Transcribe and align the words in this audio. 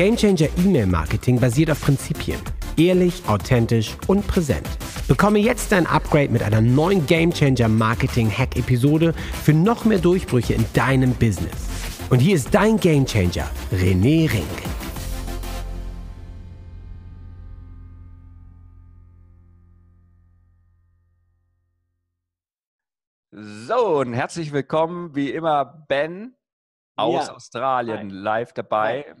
Gamechanger 0.00 0.48
E-Mail 0.56 0.86
Marketing 0.86 1.38
basiert 1.38 1.70
auf 1.70 1.82
Prinzipien. 1.82 2.40
Ehrlich, 2.78 3.22
authentisch 3.28 3.98
und 4.06 4.26
präsent. 4.26 4.66
Bekomme 5.06 5.40
jetzt 5.40 5.72
dein 5.72 5.86
Upgrade 5.86 6.30
mit 6.30 6.42
einer 6.42 6.62
neuen 6.62 7.04
Gamechanger 7.04 7.68
Marketing 7.68 8.30
Hack 8.30 8.56
Episode 8.56 9.12
für 9.44 9.52
noch 9.52 9.84
mehr 9.84 9.98
Durchbrüche 9.98 10.54
in 10.54 10.64
deinem 10.72 11.12
Business. 11.12 11.68
Und 12.08 12.20
hier 12.20 12.36
ist 12.36 12.54
dein 12.54 12.80
Gamechanger, 12.80 13.50
René 13.70 14.32
Rink. 14.32 14.46
So, 23.32 23.98
und 23.98 24.14
herzlich 24.14 24.50
willkommen, 24.50 25.14
wie 25.14 25.30
immer, 25.30 25.84
Ben 25.88 26.34
aus 26.96 27.26
Ja. 27.26 27.34
Australien 27.34 28.10
Hi. 28.10 28.16
live 28.16 28.54
dabei. 28.54 29.14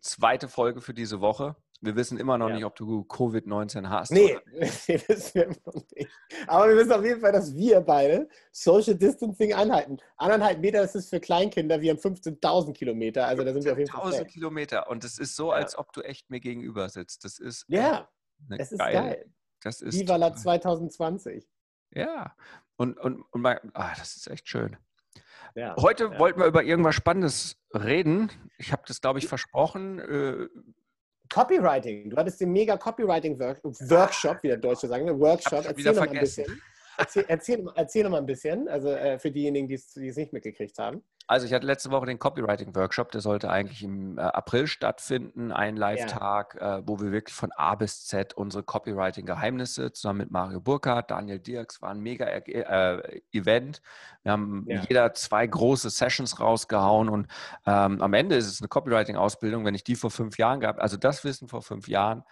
Zweite 0.00 0.48
Folge 0.48 0.80
für 0.80 0.94
diese 0.94 1.20
Woche. 1.20 1.56
Wir 1.80 1.96
wissen 1.96 2.16
immer 2.18 2.38
noch 2.38 2.48
Ja. 2.48 2.54
nicht, 2.54 2.64
ob 2.64 2.74
du 2.76 3.02
Covid-19 3.02 3.88
hast. 3.90 4.10
Nee, 4.10 4.36
oder- 4.36 4.42
das 4.60 4.88
wissen 4.88 5.34
wir 5.34 5.48
noch 5.66 5.74
nicht. 5.94 6.08
Aber 6.46 6.68
wir 6.68 6.76
wissen 6.76 6.92
auf 6.92 7.04
jeden 7.04 7.20
Fall, 7.20 7.32
dass 7.32 7.54
wir 7.54 7.80
beide 7.82 8.28
Social 8.52 8.94
Distancing 8.94 9.52
einhalten. 9.52 9.98
Anderthalb 10.16 10.60
Meter, 10.60 10.80
das 10.80 10.94
ist 10.94 11.10
für 11.10 11.20
Kleinkinder, 11.20 11.80
wir 11.82 11.90
haben 11.92 11.98
15.000 12.00 12.72
Kilometer. 12.72 13.26
Also 13.26 13.44
da 13.44 13.52
sind 13.52 13.64
wir 13.64 13.72
auf 13.72 13.78
jeden 13.78 13.90
Fall 13.90 14.00
1000 14.00 14.22
safe. 14.22 14.32
Kilometer. 14.32 14.88
Und 14.88 15.04
es 15.04 15.18
ist 15.18 15.36
so, 15.36 15.48
Ja. 15.50 15.56
als 15.56 15.76
ob 15.76 15.92
du 15.92 16.00
echt 16.00 16.30
mir 16.30 16.40
gegenüber 16.40 16.88
sitzt. 16.88 17.24
Das 17.24 17.38
ist 17.38 17.66
Ja, 17.68 18.08
eine 18.48 18.58
es 18.60 18.72
ist 18.72 18.78
geil. 18.78 19.30
Das 19.62 19.80
ist 19.82 19.98
Viva 19.98 20.16
la 20.16 20.34
2020. 20.34 21.46
ja. 21.90 22.34
Und, 22.76 22.98
und, 22.98 23.22
und 23.30 23.40
mal, 23.40 23.60
ah, 23.74 23.92
das 23.96 24.16
ist 24.16 24.26
echt 24.28 24.48
schön. 24.48 24.76
Ja. 25.54 25.76
Heute 25.78 26.04
ja. 26.04 26.18
wollten 26.18 26.40
wir 26.40 26.46
über 26.46 26.62
irgendwas 26.64 26.94
Spannendes 26.94 27.56
reden. 27.72 28.30
Ich 28.58 28.72
habe 28.72 28.82
das, 28.86 29.00
glaube 29.00 29.18
ich, 29.18 29.28
versprochen. 29.28 29.98
Äh, 29.98 30.48
Copywriting. 31.32 32.10
Du 32.10 32.16
hattest 32.16 32.40
den 32.40 32.52
mega 32.52 32.76
Copywriting-Workshop, 32.76 34.42
wie 34.42 34.48
der 34.48 34.56
Deutsche 34.56 34.88
sagen, 34.88 35.06
ne? 35.06 35.18
Workshop. 35.18 35.76
wieder 35.76 35.90
Erzähl 35.90 35.94
mal 35.94 36.08
ein 36.08 36.20
bisschen. 36.20 36.60
Erzähl, 36.96 37.24
erzähl, 37.28 37.66
erzähl 37.74 38.04
noch 38.04 38.10
mal 38.10 38.18
ein 38.18 38.26
bisschen, 38.26 38.68
also 38.68 38.90
äh, 38.90 39.18
für 39.18 39.30
diejenigen, 39.30 39.68
die 39.68 39.74
es 39.74 39.96
nicht 39.96 40.32
mitgekriegt 40.32 40.78
haben. 40.78 41.02
Also 41.26 41.46
ich 41.46 41.54
hatte 41.54 41.66
letzte 41.66 41.90
Woche 41.90 42.04
den 42.04 42.18
Copywriting-Workshop, 42.18 43.10
der 43.10 43.22
sollte 43.22 43.48
eigentlich 43.48 43.82
im 43.82 44.18
äh, 44.18 44.20
April 44.20 44.66
stattfinden, 44.66 45.52
ein 45.52 45.74
Live-Tag, 45.74 46.56
äh, 46.60 46.82
wo 46.86 47.00
wir 47.00 47.12
wirklich 47.12 47.34
von 47.34 47.50
A 47.52 47.76
bis 47.76 48.04
Z 48.04 48.34
unsere 48.34 48.62
Copywriting-Geheimnisse 48.62 49.92
zusammen 49.92 50.18
mit 50.18 50.30
Mario 50.30 50.60
Burkhardt, 50.60 51.10
Daniel 51.10 51.38
Dirks, 51.38 51.80
war 51.80 51.92
ein 51.92 52.00
mega 52.00 52.26
äh, 52.26 53.22
Event. 53.32 53.80
Wir 54.22 54.32
haben 54.32 54.66
Ja. 54.68 54.82
jeder 54.86 55.14
zwei 55.14 55.46
große 55.46 55.88
Sessions 55.88 56.40
rausgehauen 56.40 57.08
und 57.08 57.26
ähm, 57.64 58.02
am 58.02 58.12
Ende 58.12 58.36
ist 58.36 58.46
es 58.46 58.60
eine 58.60 58.68
Copywriting-Ausbildung, 58.68 59.64
wenn 59.64 59.74
ich 59.74 59.84
die 59.84 59.96
vor 59.96 60.10
fünf 60.10 60.36
Jahren 60.36 60.60
gab, 60.60 60.78
also 60.78 60.98
das 60.98 61.24
Wissen 61.24 61.48
vor 61.48 61.62
fünf 61.62 61.88
Jahren, 61.88 62.22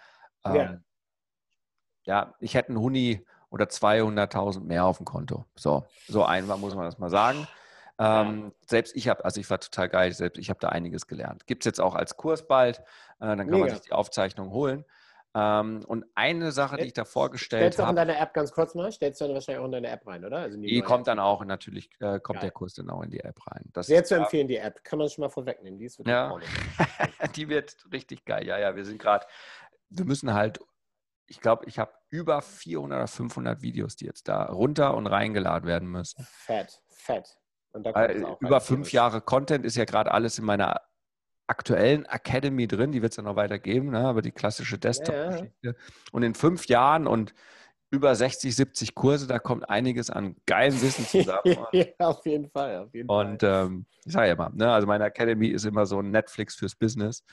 ähm, 0.45 0.53
Ja. 0.53 0.77
ja, 2.05 2.35
ich 2.39 2.53
hätte 2.53 2.69
einen 2.69 2.79
Huni 2.79 3.25
oder 3.53 3.65
200.000 3.65 4.61
mehr 4.61 4.83
auf 4.85 4.97
dem 4.97 5.05
Konto. 5.05 5.45
So, 5.55 5.85
so 6.07 6.25
einfach 6.25 6.57
muss 6.57 6.73
man 6.73 6.85
das 6.85 6.97
mal 6.97 7.11
sagen. 7.11 7.47
Ähm, 7.99 8.51
Selbst 8.65 8.95
ich 8.95 9.07
habe, 9.07 9.23
also 9.23 9.39
ich 9.39 9.47
war 9.51 9.59
total 9.59 9.87
geil, 9.87 10.11
selbst 10.11 10.39
ich 10.39 10.49
habe 10.49 10.59
da 10.59 10.69
einiges 10.69 11.05
gelernt. 11.05 11.45
Gibt 11.45 11.63
es 11.63 11.65
jetzt 11.65 11.79
auch 11.79 11.93
als 11.93 12.17
Kurs 12.17 12.47
bald, 12.47 12.79
äh, 12.79 12.81
dann 13.19 13.37
kann 13.37 13.49
man 13.51 13.61
Mega. 13.61 13.75
sich 13.75 13.81
die 13.81 13.91
Aufzeichnung 13.91 14.49
holen. 14.49 14.85
Ähm, 15.35 15.83
und 15.87 16.05
eine 16.15 16.51
Sache, 16.51 16.77
die 16.77 16.85
ich 16.85 16.93
da 16.93 17.05
vorgestellt 17.05 17.61
Stellst 17.61 17.79
du 17.79 17.83
auch 17.83 17.89
in 17.91 17.97
habe, 17.99 18.07
deine 18.07 18.19
App 18.19 18.33
ganz 18.33 18.51
kurz 18.51 18.73
mal? 18.73 18.91
Stellst 18.91 19.21
du 19.21 19.25
dann 19.25 19.35
wahrscheinlich 19.35 19.61
auch 19.61 19.65
in 19.65 19.71
deine 19.71 19.89
App 19.89 20.05
rein, 20.07 20.25
oder? 20.25 20.37
Also 20.37 20.59
die 20.59 20.81
kommt 20.81 21.07
dann 21.07 21.19
auch, 21.19 21.45
natürlich 21.45 21.89
äh, 21.99 22.19
kommt 22.19 22.37
Geil. 22.37 22.41
der 22.41 22.51
Kurs 22.51 22.73
dann 22.73 22.89
auch 22.89 23.01
in 23.03 23.11
die 23.11 23.19
App 23.19 23.39
rein. 23.47 23.63
Das 23.73 23.87
Sehr 23.87 24.03
zu 24.03 24.15
empfehlen, 24.15 24.47
die 24.47 24.57
App. 24.57 24.83
Kann 24.83 24.97
man 24.99 25.09
schon 25.09 25.23
mal 25.23 25.29
vorwegnehmen. 25.29 25.79
Die 25.79 25.85
ist 25.85 25.99
wirklich 25.99 26.13
Ja. 26.13 26.35
die 27.35 27.49
wird 27.49 27.77
richtig 27.91 28.25
geil. 28.25 28.45
Ja, 28.45 28.59
ja, 28.59 28.75
wir 28.75 28.85
sind 28.85 28.99
gerade, 28.99 29.25
wir 29.89 30.05
müssen 30.05 30.33
halt, 30.33 30.59
ich 31.27 31.39
glaube, 31.39 31.65
ich 31.65 31.79
habe 31.79 31.91
über 32.13 32.43
400 32.43 32.99
oder 32.99 33.07
500 33.07 33.61
Videos, 33.63 33.95
die 33.95 34.05
jetzt 34.05 34.27
da 34.27 34.43
runter 34.45 34.95
und 34.95 35.07
reingeladen 35.07 35.67
werden 35.67 35.89
müssen. 35.89 36.23
Fett, 36.29 36.79
fett. 36.89 37.35
Und 37.71 37.87
da 37.87 37.91
kommt 37.91 38.07
Weil 38.07 38.17
es 38.17 38.23
auch 38.23 38.39
über 38.39 38.61
fünf. 38.61 38.91
Jahre 38.91 39.19
Content 39.19 39.65
ist 39.65 39.75
ja 39.75 39.85
gerade 39.85 40.11
alles 40.11 40.37
in 40.37 40.45
meiner 40.45 40.79
aktuellen 41.47 42.05
Academy 42.05 42.67
drin. 42.67 42.91
Die 42.91 43.01
wird 43.01 43.13
es 43.13 43.17
ja 43.17 43.23
noch 43.23 43.35
weiter 43.35 43.57
geben, 43.57 43.89
ne? 43.89 44.05
aber 44.05 44.21
die 44.21 44.31
klassische 44.31 44.77
Desktop-Geschichte. 44.77 45.75
Und 46.11 46.21
in 46.21 46.35
fünf 46.35 46.67
Jahren 46.67 47.07
und 47.07 47.33
über 47.89 48.13
60, 48.13 48.55
70 48.55 48.93
Kurse, 48.93 49.25
da 49.25 49.39
kommt 49.39 49.67
einiges 49.67 50.11
an 50.11 50.35
geilem 50.45 50.79
Wissen 50.83 51.05
zusammen. 51.07 51.41
ja, 51.71 51.85
auf 51.97 52.23
jeden 52.27 52.47
Fall. 52.51 52.77
Auf 52.77 52.93
jeden 52.93 53.09
Und 53.09 53.41
Fall. 53.41 53.65
ähm, 53.65 53.87
ich 54.05 54.13
sage 54.13 54.27
ja 54.27 54.33
immer, 54.33 54.51
ne? 54.53 54.71
also 54.71 54.85
meine 54.85 55.05
Academy 55.05 55.47
ist 55.47 55.65
immer 55.65 55.87
so 55.87 55.99
ein 55.99 56.11
Netflix 56.11 56.55
fürs 56.55 56.75
Business. 56.75 57.23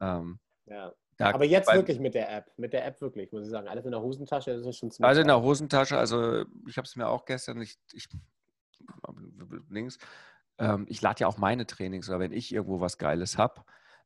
Ähm, 0.00 0.38
ja. 0.66 0.92
Da 1.18 1.34
Aber 1.34 1.44
jetzt 1.44 1.72
wirklich 1.72 1.98
mit 2.00 2.14
der 2.14 2.34
App. 2.34 2.50
Mit 2.56 2.72
der 2.72 2.86
App 2.86 3.00
wirklich, 3.00 3.30
muss 3.32 3.44
ich 3.44 3.50
sagen. 3.50 3.68
Alles 3.68 3.84
in 3.84 3.90
der 3.90 4.00
Hosentasche, 4.00 4.56
das 4.56 4.64
ist 4.66 4.78
schon 4.78 4.90
ziemlich 4.90 5.06
Also 5.08 5.20
in 5.20 5.26
der. 5.26 5.42
Hosentasche, 5.42 5.98
also 5.98 6.44
ich 6.66 6.76
habe 6.78 6.86
es 6.86 6.96
mir 6.96 7.08
auch 7.08 7.24
gestern, 7.26 7.60
ich, 7.60 7.76
ich, 7.92 8.08
links, 9.68 9.98
ähm, 10.58 10.86
ich 10.88 11.02
lade 11.02 11.20
ja 11.20 11.26
auch 11.26 11.36
meine 11.36 11.66
Trainings 11.66 12.08
oder 12.08 12.20
wenn 12.20 12.32
ich 12.32 12.52
irgendwo 12.54 12.80
was 12.80 12.98
Geiles 12.98 13.36
habe, 13.36 13.62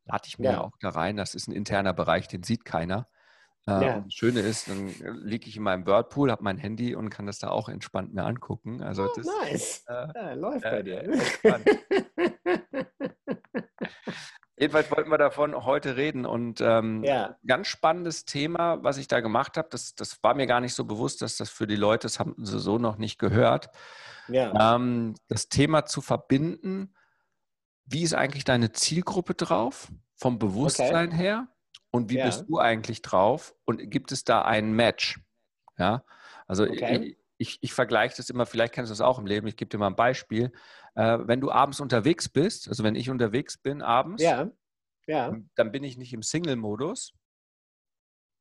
lade 0.07 0.25
ich 0.27 0.39
mir 0.39 0.47
Ja. 0.47 0.53
ja. 0.53 0.61
auch 0.63 0.73
da 0.81 0.89
rein. 0.89 1.17
Das 1.17 1.35
ist 1.35 1.47
ein 1.49 1.53
interner 1.53 1.93
Bereich, 1.93 2.29
den 2.29 2.43
sieht 2.43 2.65
keiner. 2.65 3.09
Äh, 3.67 3.71
Ja. 3.71 4.01
das 4.01 4.13
Schöne 4.13 4.41
ist, 4.41 4.69
dann 4.69 4.89
liege 5.23 5.49
ich 5.49 5.57
in 5.57 5.63
meinem 5.63 5.87
Whirlpool, 5.87 6.31
habe 6.33 6.43
mein 6.43 6.59
Handy 6.59 6.95
und 6.97 7.11
kann 7.11 7.27
das 7.27 7.39
da 7.39 7.51
auch 7.51 7.69
entspannt 7.69 8.13
mir 8.15 8.25
angucken. 8.25 8.83
Also 8.83 9.07
das 9.15 9.27
Oh, 9.27 9.43
nice. 9.45 9.85
äh, 9.87 10.09
Ja, 10.15 10.33
läuft 10.33 10.65
äh, 10.65 10.71
bei 10.71 10.83
dir. 10.83 11.13
Jedenfalls 14.63 14.93
wollten 14.93 15.11
wir 15.11 15.19
davon 15.19 15.65
heute 15.65 15.97
reden 15.97 16.25
und 16.25 16.61
ähm, 16.61 17.03
Ja. 17.05 17.37
ganz 17.45 17.67
spannendes 17.67 18.25
Thema, 18.27 18.81
was 18.85 18.97
ich 18.97 19.09
da 19.09 19.19
gemacht 19.19 19.57
habe. 19.57 19.67
Das, 19.73 19.97
das 19.97 20.23
war 20.23 20.35
mir 20.35 20.47
gar 20.47 20.61
nicht 20.61 20.75
so 20.75 20.85
bewusst, 20.85 21.21
dass 21.21 21.37
das 21.37 21.51
für 21.51 21.67
die 21.67 21.75
Leute, 21.75 22.05
das 22.07 22.21
haben 22.21 22.37
sie 22.39 22.61
so 22.61 22.79
noch 22.79 22.97
nicht 22.97 23.19
gehört. 23.19 23.71
ja. 24.29 24.77
Ähm, 24.77 25.17
das 25.27 25.49
Thema 25.49 25.85
zu 25.85 26.01
verbinden, 26.01 26.95
wie 27.87 28.05
ist 28.05 28.15
eigentlich 28.15 28.45
deine 28.45 28.71
Zielgruppe 28.71 29.35
drauf, 29.35 29.89
vom 30.15 30.39
Bewusstsein 30.39 31.11
her 31.11 31.49
und 31.91 32.09
wie 32.09 32.19
Ja. 32.19 32.27
bist 32.27 32.45
du 32.49 32.61
eigentlich 32.61 33.03
drauf 33.03 33.57
und 33.65 33.91
gibt 33.91 34.13
es 34.13 34.23
da 34.23 34.43
ein 34.43 34.75
Match? 34.75 35.19
Ja, 35.77 36.05
also 36.47 36.65
Okay. 36.65 37.17
ich, 37.17 37.17
ich, 37.39 37.59
ich 37.63 37.73
vergleiche 37.75 38.17
das 38.17 38.31
immer, 38.31 38.47
vielleicht 38.47 38.75
kennst 38.75 38.91
du 38.91 38.93
das 38.93 39.01
auch 39.01 39.19
im 39.19 39.27
Leben, 39.27 39.49
ich 39.49 39.57
gebe 39.57 39.71
dir 39.71 39.79
mal 39.79 39.89
ein 39.89 39.97
Beispiel. 39.97 40.53
Äh, 40.95 41.19
wenn 41.23 41.41
du 41.41 41.51
abends 41.51 41.81
unterwegs 41.81 42.29
bist, 42.29 42.69
also 42.69 42.85
wenn 42.85 42.95
ich 42.95 43.09
unterwegs 43.11 43.57
bin 43.59 43.81
abends, 43.83 44.23
Ja. 44.23 44.51
Ja. 45.07 45.29
dann- 45.31 45.51
dann 45.55 45.73
bin 45.73 45.85
ich 45.85 45.97
nicht 45.97 46.13
im 46.13 46.23
Single-Modus, 46.23 47.15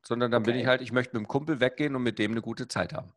sondern 0.05 0.31
dann 0.31 0.43
bin 0.43 0.53
Okay. 0.53 0.61
ich 0.61 0.67
halt, 0.67 0.81
ich 0.81 0.91
möchte 0.91 1.15
mit 1.15 1.25
dem 1.25 1.27
Kumpel 1.27 1.59
weggehen 1.59 1.95
und 1.95 2.03
mit 2.03 2.19
dem 2.19 2.31
eine 2.31 2.41
gute 2.41 2.67
Zeit 2.67 2.93
haben. 2.93 3.13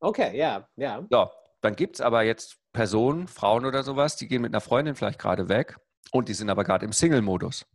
Okay, 0.00 0.36
ja. 0.36 0.68
Ja. 0.76 1.06
So, 1.10 1.30
dann 1.62 1.76
gibt 1.76 1.96
es 1.96 2.00
aber 2.00 2.22
jetzt 2.22 2.58
Personen, 2.72 3.26
Frauen 3.28 3.64
oder 3.64 3.82
sowas, 3.82 4.16
die 4.16 4.28
gehen 4.28 4.42
mit 4.42 4.52
einer 4.52 4.60
Freundin 4.60 4.94
vielleicht 4.94 5.18
gerade 5.18 5.48
weg 5.48 5.78
und 6.12 6.28
die 6.28 6.34
sind 6.34 6.50
aber 6.50 6.64
gerade 6.64 6.84
im 6.84 6.92
Single-Modus. 6.92 7.66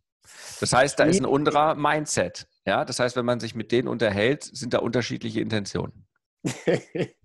Das 0.60 0.74
heißt, 0.74 1.00
da 1.00 1.06
ist 1.06 1.20
ein 1.20 1.26
anderer 1.26 1.74
Mindset. 1.74 2.48
Ja, 2.66 2.86
das 2.86 3.00
heißt, 3.00 3.16
wenn 3.16 3.26
man 3.26 3.40
sich 3.40 3.56
mit 3.56 3.72
denen 3.72 3.88
unterhält, 3.88 4.44
sind 4.44 4.74
da 4.76 4.80
unterschiedliche 4.80 5.42
Intentionen. 5.42 6.06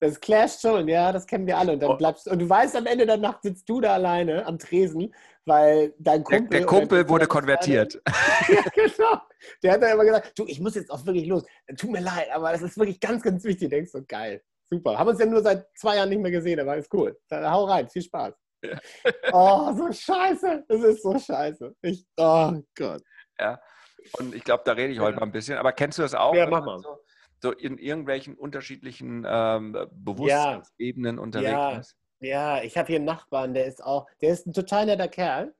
Das 0.00 0.18
clasht 0.20 0.62
schon, 0.62 0.88
ja, 0.88 1.12
das 1.12 1.26
kennen 1.26 1.46
wir 1.46 1.58
alle. 1.58 1.72
Und 1.72 1.80
dann 1.80 1.90
Oh. 1.90 1.96
bleibst 1.96 2.26
und 2.26 2.38
du 2.38 2.48
weißt, 2.48 2.74
am 2.76 2.86
Ende 2.86 3.04
der 3.06 3.18
Nacht 3.18 3.42
sitzt 3.42 3.68
du 3.68 3.80
da 3.80 3.94
alleine 3.94 4.46
am 4.46 4.58
Tresen, 4.58 5.14
weil 5.44 5.94
dein 5.98 6.24
Der, 6.24 6.38
Kumpel. 6.38 6.48
der 6.48 6.60
oder 6.60 6.66
Kumpel 6.66 7.08
wurde 7.08 7.26
konvertiert. 7.26 8.00
ja, 8.48 8.62
genau. 8.74 9.20
Der 9.62 9.72
hat 9.72 9.82
dann 9.82 9.92
immer 9.92 10.04
gesagt, 10.04 10.38
du, 10.38 10.46
ich 10.46 10.58
muss 10.60 10.74
jetzt 10.74 10.90
auch 10.90 11.04
wirklich 11.04 11.26
los. 11.26 11.44
Tut 11.76 11.90
mir 11.90 12.00
leid, 12.00 12.28
aber 12.32 12.52
das 12.52 12.62
ist 12.62 12.78
wirklich 12.78 12.98
ganz, 13.00 13.22
ganz 13.22 13.44
wichtig. 13.44 13.68
Du 13.68 13.76
denkst 13.76 13.90
so, 13.92 14.00
geil, 14.08 14.42
super. 14.70 14.98
Haben 14.98 15.08
uns 15.10 15.20
ja 15.20 15.26
nur 15.26 15.42
seit 15.42 15.66
zwei 15.76 15.96
Jahren 15.96 16.08
nicht 16.08 16.22
mehr 16.22 16.30
gesehen, 16.30 16.58
aber 16.60 16.76
ist 16.76 16.92
cool. 16.94 17.18
Dann 17.28 17.48
hau 17.50 17.64
rein, 17.64 17.88
viel 17.88 18.02
Spaß. 18.02 18.34
Oh, 19.32 19.72
so 19.76 19.90
scheiße. 19.92 20.64
Das 20.68 20.80
ist 20.82 21.02
so 21.02 21.18
scheiße. 21.18 21.74
Ich, 21.82 22.06
oh 22.18 22.52
Gott. 22.76 23.02
Ja. 23.38 23.60
Und 24.18 24.34
ich 24.34 24.44
glaube, 24.44 24.62
da 24.66 24.72
rede 24.72 24.92
ich 24.92 24.98
heute 25.00 25.12
Ja. 25.14 25.20
mal 25.20 25.26
ein 25.26 25.32
bisschen. 25.32 25.56
Aber 25.58 25.72
kennst 25.72 25.98
du 25.98 26.02
das 26.02 26.14
auch? 26.14 26.34
Ja, 26.34 26.46
mach 26.46 26.64
mal. 26.64 26.78
So, 26.78 26.98
so 27.42 27.52
in 27.52 27.78
irgendwelchen 27.78 28.34
unterschiedlichen 28.34 29.24
ähm, 29.28 29.76
Bewusstseinsebenen 29.92 31.18
unterwegs 31.18 31.50
Ja. 31.52 31.78
ist? 31.78 31.96
Ja, 32.22 32.62
ich 32.62 32.76
habe 32.76 32.88
hier 32.88 32.96
einen 32.96 33.06
Nachbarn, 33.06 33.54
der 33.54 33.64
ist 33.64 33.82
auch, 33.82 34.06
der 34.20 34.34
ist 34.34 34.46
ein 34.46 34.52
total 34.52 34.84
netter 34.84 35.08
Kerl, 35.08 35.54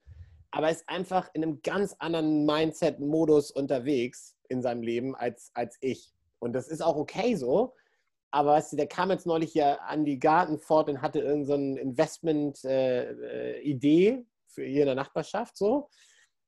aber 0.50 0.68
ist 0.70 0.86
einfach 0.90 1.30
in 1.32 1.42
einem 1.42 1.62
ganz 1.62 1.96
anderen 1.98 2.44
Mindset-Modus 2.44 3.50
unterwegs 3.50 4.36
in 4.50 4.60
seinem 4.60 4.82
Leben 4.82 5.16
als, 5.16 5.50
als 5.54 5.78
ich. 5.80 6.12
Und 6.38 6.52
das 6.52 6.68
ist 6.68 6.82
auch 6.82 6.96
okay 6.96 7.34
so. 7.34 7.74
Aber 8.30 8.50
weißt 8.52 8.72
du, 8.72 8.76
der 8.76 8.88
kam 8.88 9.10
jetzt 9.10 9.24
neulich 9.26 9.52
hier 9.52 9.82
an 9.84 10.04
die 10.04 10.18
Gartenfort 10.18 10.90
und 10.90 11.00
hatte 11.00 11.20
irgendeine 11.20 11.76
so 11.76 11.80
Investment-Idee 11.80 14.24
für 14.48 14.64
hier 14.64 14.82
in 14.82 14.86
der 14.86 14.94
Nachbarschaft 14.96 15.56
so. 15.56 15.88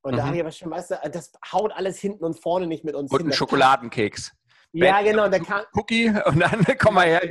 Und 0.02 0.16
da 0.16 0.22
Mhm. 0.22 0.26
habe 0.26 0.36
ich 0.36 0.42
aber 0.42 0.52
schon, 0.52 0.70
weißt 0.70 0.90
du, 0.90 0.96
das 1.10 1.32
haut 1.52 1.72
alles 1.72 1.98
hinten 1.98 2.24
und 2.24 2.38
vorne 2.38 2.66
nicht 2.66 2.84
mit 2.84 2.94
uns 2.94 3.10
Und 3.10 3.18
hin. 3.18 3.26
ein 3.28 3.30
Das 3.30 3.38
Schokoladenkeks. 3.38 4.32
Ja, 4.72 5.02
genau. 5.02 5.28
Der 5.28 5.40
kam, 5.40 5.62
Cookie 5.74 6.08
und 6.08 6.40
dann 6.40 6.64
komm 6.78 6.94
mal 6.94 7.06
her. 7.06 7.22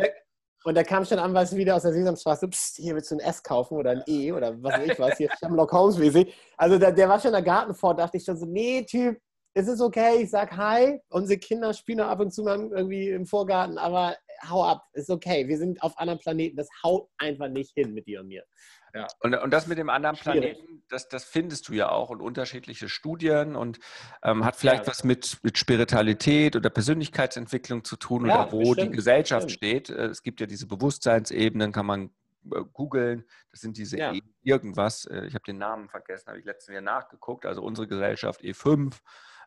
Und 0.64 0.76
da 0.76 0.84
kam 0.84 1.04
schon 1.06 1.18
an, 1.18 1.34
was 1.34 1.56
wieder 1.56 1.76
aus 1.76 1.82
der 1.82 1.94
Sesamstraße, 1.94 2.48
pst, 2.48 2.78
hier 2.78 2.94
willst 2.94 3.10
du 3.10 3.16
ein 3.16 3.20
S 3.20 3.42
kaufen 3.42 3.78
oder 3.78 3.92
ein 3.92 4.04
E 4.06 4.32
oder 4.32 4.62
was 4.62 4.74
weiß 4.74 4.92
ich 4.92 5.00
was, 5.00 5.18
hier 5.18 5.30
Sherlock 5.40 5.72
Holmes 5.72 5.98
mäßig. 5.98 6.36
Also 6.56 6.78
der, 6.78 6.92
der 6.92 7.10
war 7.10 7.20
schon 7.20 7.30
in 7.30 7.34
der 7.34 7.42
Gartenfort, 7.42 7.98
dachte 7.98 8.18
ich 8.18 8.24
schon 8.24 8.38
so, 8.38 8.46
nee, 8.46 8.84
Typ, 8.84 9.18
es 9.56 9.68
ist 9.68 9.82
okay, 9.82 10.22
ich 10.22 10.30
sag 10.30 10.56
Hi. 10.56 11.00
Unsere 11.10 11.40
Kinder 11.40 11.74
spielen 11.74 12.00
ab 12.00 12.20
und 12.20 12.32
zu 12.32 12.44
mal 12.44 12.70
irgendwie 12.72 13.10
im 13.10 13.26
Vorgarten, 13.26 13.80
aber 13.80 14.16
hau 14.50 14.64
ab, 14.64 14.84
ist 14.94 15.10
okay. 15.10 15.48
Wir 15.48 15.58
sind 15.58 15.82
auf 15.82 15.98
anderen 15.98 16.20
Planeten, 16.20 16.58
das 16.58 16.70
haut 16.84 17.10
einfach 17.18 17.50
nicht 17.50 17.72
hin 17.74 17.94
mit 17.94 18.06
dir 18.06 18.22
und 18.22 18.28
mir. 18.28 18.44
Ja. 18.94 19.08
Und, 19.20 19.36
und 19.36 19.52
das 19.52 19.68
mit 19.68 19.78
dem 19.78 19.90
anderen 19.90 20.16
Schwierig. 20.16 20.58
Planeten, 20.58 20.84
das, 20.90 21.08
das 21.08 21.24
findest 21.24 21.70
du 21.70 21.74
ja 21.74 21.90
auch 21.90 22.10
und 22.10 22.22
unterschiedliche 22.22 22.90
Studien 22.90 23.56
und 23.56 23.80
ähm, 24.24 24.44
hat 24.44 24.56
vielleicht 24.56 24.84
ja. 24.84 24.88
was 24.88 25.04
mit, 25.04 25.38
mit 25.44 25.58
Spiritualität 25.58 26.56
oder 26.56 26.70
Persönlichkeitsentwicklung 26.70 27.84
zu 27.84 27.96
tun 27.96 28.26
ja, 28.26 28.44
oder 28.44 28.52
wo 28.52 28.60
bestimmt, 28.60 28.94
die 28.94 28.96
Gesellschaft 28.98 29.48
bestimmt. 29.48 29.88
steht. 29.88 29.90
Äh, 29.90 30.06
es 30.08 30.24
gibt 30.24 30.40
ja 30.42 30.46
diese 30.48 30.68
Bewusstseinsebenen, 30.68 31.72
kann 31.72 31.86
man 31.86 32.12
äh, 32.52 32.62
googeln. 32.74 33.26
Das 33.52 33.62
sind 33.62 33.78
diese 33.78 33.98
ja. 33.98 34.14
e 34.14 34.22
irgendwas. 34.44 35.06
Äh, 35.06 35.26
ich 35.26 35.36
habe 35.36 35.44
den 35.46 35.58
Namen 35.58 35.90
vergessen, 35.90 36.28
habe 36.28 36.40
ich 36.40 36.46
letztes 36.46 36.74
Jahr 36.74 36.82
nachgeguckt. 36.82 37.46
Also 37.46 37.62
unsere 37.62 37.88
Gesellschaft 37.88 38.42
E5. 38.42 38.96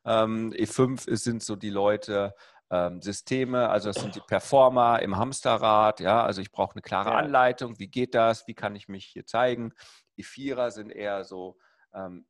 Ähm, 0.06 0.52
E5 0.52 1.08
ist, 1.08 1.24
sind 1.24 1.42
so 1.42 1.56
die 1.56 1.70
Leute, 1.70 2.34
ähm, 2.70 3.02
Systeme, 3.02 3.68
also 3.68 3.90
das 3.90 4.02
sind 4.02 4.14
die 4.14 4.20
Performer 4.20 5.00
im 5.02 5.16
Hamsterrad, 5.16 6.00
ja, 6.00 6.24
also 6.24 6.40
ich 6.40 6.50
brauche 6.50 6.74
eine 6.74 6.82
klare 6.82 7.10
ja. 7.10 7.16
Anleitung, 7.16 7.78
wie 7.78 7.88
geht 7.88 8.14
das, 8.14 8.46
wie 8.46 8.54
kann 8.54 8.74
ich 8.74 8.88
mich 8.88 9.04
hier 9.06 9.26
zeigen. 9.26 9.72
Die 10.16 10.22
Vierer 10.22 10.70
sind 10.70 10.90
eher 10.90 11.24
so 11.24 11.58
ähm, 11.94 12.26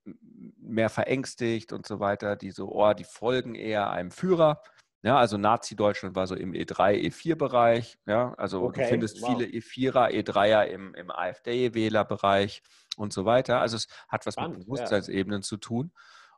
mehr 0.58 0.90
verängstigt 0.90 1.72
und 1.72 1.86
so 1.86 2.00
weiter, 2.00 2.36
die 2.36 2.50
so, 2.50 2.70
oh, 2.70 2.92
die 2.92 3.04
folgen 3.04 3.54
eher 3.54 3.90
einem 3.90 4.10
Führer. 4.10 4.60
Ja, 5.02 5.18
also 5.18 5.36
Nazi-Deutschland 5.36 6.16
war 6.16 6.26
so 6.26 6.34
im 6.34 6.52
E3, 6.52 6.94
E4-Bereich. 7.08 7.98
Ja, 8.06 8.32
also 8.38 8.62
okay. 8.62 8.82
du 8.82 8.88
findest 8.88 9.20
wow. 9.20 9.36
viele 9.36 9.50
E4er, 9.50 10.10
E3er 10.10 10.64
im, 10.64 10.94
im 10.94 11.10
AfD-Wählerbereich 11.10 12.62
und 12.96 13.12
so 13.12 13.26
weiter. 13.26 13.60
Also 13.60 13.76
es 13.76 13.86
hat 14.08 14.24
was 14.24 14.34
Spannend, 14.34 14.58
mit 14.58 14.66
Bewusstseinsebenen 14.66 15.40
ja. 15.40 15.46
zu 15.46 15.58
tun. 15.58 15.92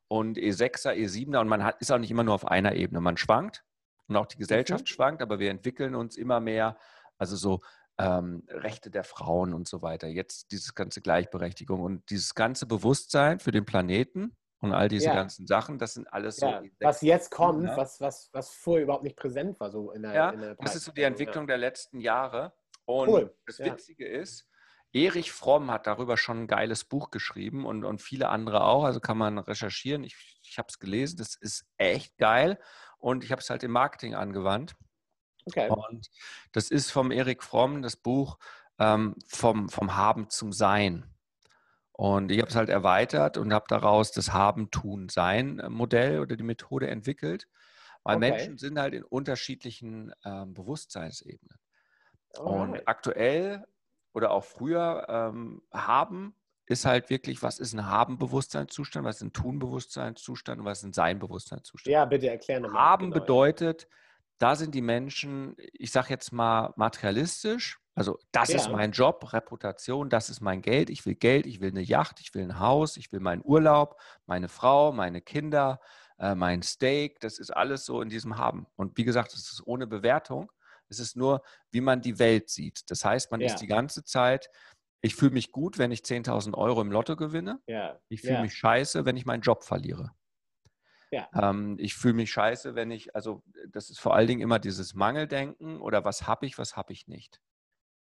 Und 0.08 0.36
E6er, 0.36 0.94
E7er 0.94 1.40
und 1.40 1.48
man 1.48 1.62
hat, 1.62 1.80
ist 1.80 1.92
auch 1.92 1.98
nicht 1.98 2.10
immer 2.10 2.24
nur 2.24 2.34
auf 2.34 2.48
einer 2.48 2.74
Ebene. 2.74 3.00
Man 3.00 3.16
schwankt 3.16 3.64
und 4.08 4.16
auch 4.16 4.26
die 4.26 4.38
Gesellschaft 4.38 4.84
mhm. 4.84 4.86
schwankt, 4.86 5.22
aber 5.22 5.38
wir 5.38 5.50
entwickeln 5.50 5.94
uns 5.94 6.16
immer 6.16 6.40
mehr, 6.40 6.76
also 7.18 7.36
so 7.36 7.60
ähm, 7.98 8.44
Rechte 8.48 8.90
der 8.90 9.04
Frauen 9.04 9.54
und 9.54 9.66
so 9.66 9.82
weiter. 9.82 10.06
Jetzt 10.06 10.52
dieses 10.52 10.74
ganze 10.74 11.00
Gleichberechtigung 11.00 11.80
und 11.80 12.08
dieses 12.10 12.34
ganze 12.34 12.66
Bewusstsein 12.66 13.40
für 13.40 13.52
den 13.52 13.64
Planeten 13.64 14.36
und 14.60 14.72
all 14.72 14.88
diese 14.88 15.06
ja. 15.06 15.14
ganzen 15.14 15.46
Sachen, 15.46 15.78
das 15.78 15.94
sind 15.94 16.12
alles 16.12 16.40
ja. 16.40 16.62
so. 16.62 16.68
Was 16.80 17.00
jetzt 17.02 17.30
kommt, 17.30 17.64
ja. 17.64 17.76
was, 17.76 18.00
was, 18.00 18.30
was 18.32 18.50
vorher 18.50 18.84
überhaupt 18.84 19.04
nicht 19.04 19.16
präsent 19.16 19.58
war, 19.60 19.70
so 19.70 19.92
in 19.92 20.02
der. 20.02 20.14
Ja, 20.14 20.30
in 20.30 20.40
der 20.40 20.54
das 20.56 20.76
ist 20.76 20.84
so 20.84 20.92
die 20.92 21.02
Entwicklung 21.02 21.46
der 21.46 21.58
letzten 21.58 22.00
Jahre. 22.00 22.52
Und 22.84 23.08
cool. 23.08 23.34
das 23.46 23.58
Witzige 23.58 24.06
ist, 24.06 24.48
Erich 24.92 25.32
Fromm 25.32 25.70
hat 25.70 25.86
darüber 25.86 26.16
schon 26.16 26.42
ein 26.42 26.46
geiles 26.46 26.84
Buch 26.84 27.10
geschrieben 27.10 27.66
und, 27.66 27.84
und 27.84 28.00
viele 28.00 28.28
andere 28.28 28.64
auch. 28.64 28.84
Also 28.84 29.00
kann 29.00 29.18
man 29.18 29.38
recherchieren. 29.38 30.04
Ich, 30.04 30.38
ich 30.42 30.58
habe 30.58 30.68
es 30.68 30.78
gelesen. 30.78 31.18
Das 31.18 31.34
ist 31.34 31.66
echt 31.76 32.16
geil 32.16 32.58
und 33.06 33.22
ich 33.22 33.30
habe 33.30 33.40
es 33.40 33.50
halt 33.50 33.62
im 33.62 33.70
Marketing 33.70 34.16
angewandt. 34.16 34.74
Okay. 35.44 35.70
Und 35.70 36.10
das 36.50 36.72
ist 36.72 36.90
vom 36.90 37.12
Erik 37.12 37.44
Fromm 37.44 37.80
das 37.80 37.94
Buch 37.94 38.36
ähm, 38.80 39.14
vom, 39.28 39.68
vom 39.68 39.94
Haben 39.94 40.28
zum 40.28 40.52
Sein. 40.52 41.06
Und 41.92 42.32
ich 42.32 42.40
habe 42.40 42.48
es 42.48 42.56
halt 42.56 42.68
erweitert 42.68 43.36
und 43.36 43.54
habe 43.54 43.66
daraus 43.68 44.10
das 44.10 44.32
Haben, 44.32 44.72
Tun, 44.72 45.08
Sein 45.08 45.60
äh, 45.60 45.68
Modell 45.68 46.18
oder 46.18 46.36
die 46.36 46.42
Methode 46.42 46.90
entwickelt, 46.90 47.46
weil 48.02 48.16
okay. 48.16 48.30
Menschen 48.30 48.58
sind 48.58 48.76
halt 48.76 48.92
in 48.92 49.04
unterschiedlichen 49.04 50.12
ähm, 50.24 50.52
Bewusstseinsebenen. 50.52 51.60
Alright. 52.34 52.52
Und 52.52 52.88
aktuell 52.88 53.64
oder 54.14 54.32
auch 54.32 54.44
früher 54.44 55.06
ähm, 55.08 55.62
haben 55.72 56.34
ist 56.66 56.84
halt 56.84 57.10
wirklich, 57.10 57.42
was 57.42 57.58
ist 57.58 57.72
ein 57.74 57.86
Haben-Bewusstseinszustand, 57.86 59.06
was 59.06 59.16
ist 59.16 59.22
ein 59.22 59.32
Tun-Bewusstseinszustand 59.32 60.60
und 60.60 60.64
was 60.64 60.78
ist 60.78 60.84
ein 60.84 60.92
Sein-Bewusstseinszustand. 60.92 61.92
Ja, 61.92 62.04
bitte 62.04 62.28
erklären 62.28 62.62
nochmal. 62.62 62.82
Haben 62.82 63.10
genau. 63.10 63.20
bedeutet, 63.20 63.88
da 64.38 64.56
sind 64.56 64.74
die 64.74 64.82
Menschen, 64.82 65.56
ich 65.72 65.92
sage 65.92 66.08
jetzt 66.10 66.32
mal 66.32 66.72
materialistisch, 66.76 67.78
also 67.94 68.18
das 68.30 68.50
ja. 68.50 68.56
ist 68.56 68.70
mein 68.70 68.92
Job, 68.92 69.32
Reputation, 69.32 70.10
das 70.10 70.28
ist 70.28 70.40
mein 70.40 70.60
Geld, 70.60 70.90
ich 70.90 71.06
will 71.06 71.14
Geld, 71.14 71.46
ich 71.46 71.60
will 71.60 71.70
eine 71.70 71.80
Yacht, 71.80 72.20
ich 72.20 72.34
will 72.34 72.42
ein 72.42 72.58
Haus, 72.58 72.98
ich 72.98 73.10
will 73.10 73.20
meinen 73.20 73.42
Urlaub, 73.42 73.98
meine 74.26 74.48
Frau, 74.48 74.92
meine 74.92 75.22
Kinder, 75.22 75.80
äh, 76.18 76.34
mein 76.34 76.62
Steak, 76.62 77.20
das 77.20 77.38
ist 77.38 77.50
alles 77.50 77.86
so 77.86 78.02
in 78.02 78.10
diesem 78.10 78.36
Haben. 78.36 78.66
Und 78.76 78.98
wie 78.98 79.04
gesagt, 79.04 79.32
es 79.32 79.50
ist 79.50 79.62
ohne 79.66 79.86
Bewertung, 79.86 80.52
es 80.88 80.98
ist 80.98 81.16
nur, 81.16 81.42
wie 81.70 81.80
man 81.80 82.00
die 82.00 82.18
Welt 82.18 82.50
sieht. 82.50 82.90
Das 82.90 83.04
heißt, 83.04 83.30
man 83.30 83.40
ja. 83.40 83.46
ist 83.46 83.56
die 83.56 83.66
ganze 83.66 84.04
Zeit 84.04 84.50
ich 85.06 85.14
fühle 85.14 85.32
mich 85.32 85.52
gut, 85.52 85.78
wenn 85.78 85.92
ich 85.92 86.00
10.000 86.00 86.54
Euro 86.54 86.80
im 86.80 86.90
Lotto 86.90 87.16
gewinne. 87.16 87.60
Ja. 87.66 87.98
Ich 88.08 88.22
fühle 88.22 88.34
ja. 88.34 88.42
mich 88.42 88.54
scheiße, 88.54 89.04
wenn 89.04 89.16
ich 89.16 89.24
meinen 89.24 89.42
Job 89.42 89.64
verliere. 89.64 90.10
Ja. 91.12 91.28
Ähm, 91.34 91.76
ich 91.78 91.94
fühle 91.94 92.14
mich 92.14 92.30
scheiße, 92.30 92.74
wenn 92.74 92.90
ich, 92.90 93.14
also 93.14 93.42
das 93.68 93.90
ist 93.90 94.00
vor 94.00 94.14
allen 94.14 94.26
Dingen 94.26 94.40
immer 94.40 94.58
dieses 94.58 94.94
Mangeldenken 94.94 95.80
oder 95.80 96.04
was 96.04 96.26
habe 96.26 96.46
ich, 96.46 96.58
was 96.58 96.76
habe 96.76 96.92
ich 96.92 97.06
nicht. 97.06 97.40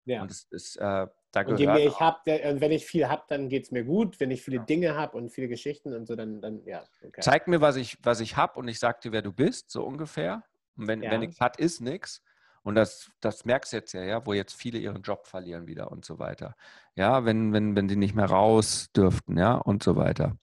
Ja. 0.06 0.22
Und, 0.22 0.32
ist, 0.32 0.78
äh, 0.78 1.08
da 1.32 1.42
und 1.46 1.60
je 1.60 1.68
mehr 1.68 1.86
ich 1.86 2.00
habe, 2.00 2.20
wenn 2.26 2.72
ich 2.72 2.86
viel 2.86 3.08
habe, 3.10 3.24
dann 3.28 3.50
geht 3.50 3.66
es 3.66 3.72
mir 3.72 3.84
gut. 3.84 4.20
Wenn 4.20 4.32
ich 4.32 4.42
viele 4.42 4.62
Dinge 4.62 4.96
habe 4.96 5.18
und 5.18 5.30
viele 5.30 5.50
Geschichten 5.50 5.94
und 5.94 6.08
so, 6.08 6.16
dann, 6.16 6.42
dann 6.42 6.64
ja. 6.66 6.84
Okay. 7.06 7.22
Zeig 7.22 7.48
mir, 7.48 7.62
was 7.62 7.76
ich, 7.76 7.98
was 8.02 8.22
ich 8.22 8.38
habe 8.38 8.58
und 8.58 8.68
ich 8.70 8.80
sage 8.80 9.00
dir, 9.04 9.12
wer 9.12 9.22
du 9.22 9.34
bist, 9.34 9.70
so 9.70 9.84
ungefähr. 9.84 10.44
Und 10.78 10.88
wenn, 10.88 11.04
ja. 11.04 11.12
wenn 11.12 11.20
nichts 11.20 11.42
hat, 11.42 11.60
ist 11.60 11.82
nichts. 11.82 12.24
Und 12.64 12.76
das, 12.76 13.12
das 13.22 13.46
merkst 13.46 13.74
du 13.74 13.78
jetzt 13.78 13.94
ja, 13.94 14.04
ja, 14.04 14.26
wo 14.26 14.34
jetzt 14.34 14.54
viele 14.54 14.78
ihren 14.78 15.02
Job 15.02 15.28
verlieren 15.28 15.68
wieder 15.68 15.92
und 15.92 16.06
so 16.06 16.20
weiter. 16.20 16.56
Ja, 16.96 17.26
wenn, 17.26 17.54
wenn, 17.54 17.76
wenn 17.76 17.88
die 17.88 17.96
nicht 17.96 18.16
mehr 18.16 18.26
raus 18.26 18.92
dürften, 18.96 19.38
ja, 19.38 19.56
und 19.56 19.84
so 19.84 19.96
weiter. 19.96 20.38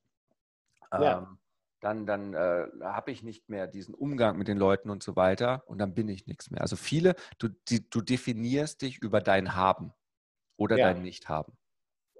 Ja. 0.92 1.18
Ähm, 1.18 1.38
dann, 1.84 2.06
dann 2.06 2.32
äh, 2.32 2.66
habe 2.82 3.10
ich 3.10 3.22
nicht 3.22 3.50
mehr 3.50 3.66
diesen 3.66 3.94
Umgang 3.94 4.38
mit 4.38 4.48
den 4.48 4.56
Leuten 4.56 4.88
und 4.88 5.02
so 5.02 5.16
weiter 5.16 5.64
und 5.66 5.78
dann 5.78 5.92
bin 5.92 6.08
ich 6.08 6.26
nichts 6.26 6.50
mehr. 6.50 6.62
Also 6.62 6.76
viele, 6.76 7.14
du, 7.38 7.48
die, 7.68 7.88
du 7.88 8.00
definierst 8.00 8.80
dich 8.80 8.98
über 9.02 9.20
dein 9.20 9.54
Haben 9.54 9.92
oder 10.56 10.78
ja. 10.78 10.92
dein 10.92 11.02
Nicht-Haben. 11.02 11.52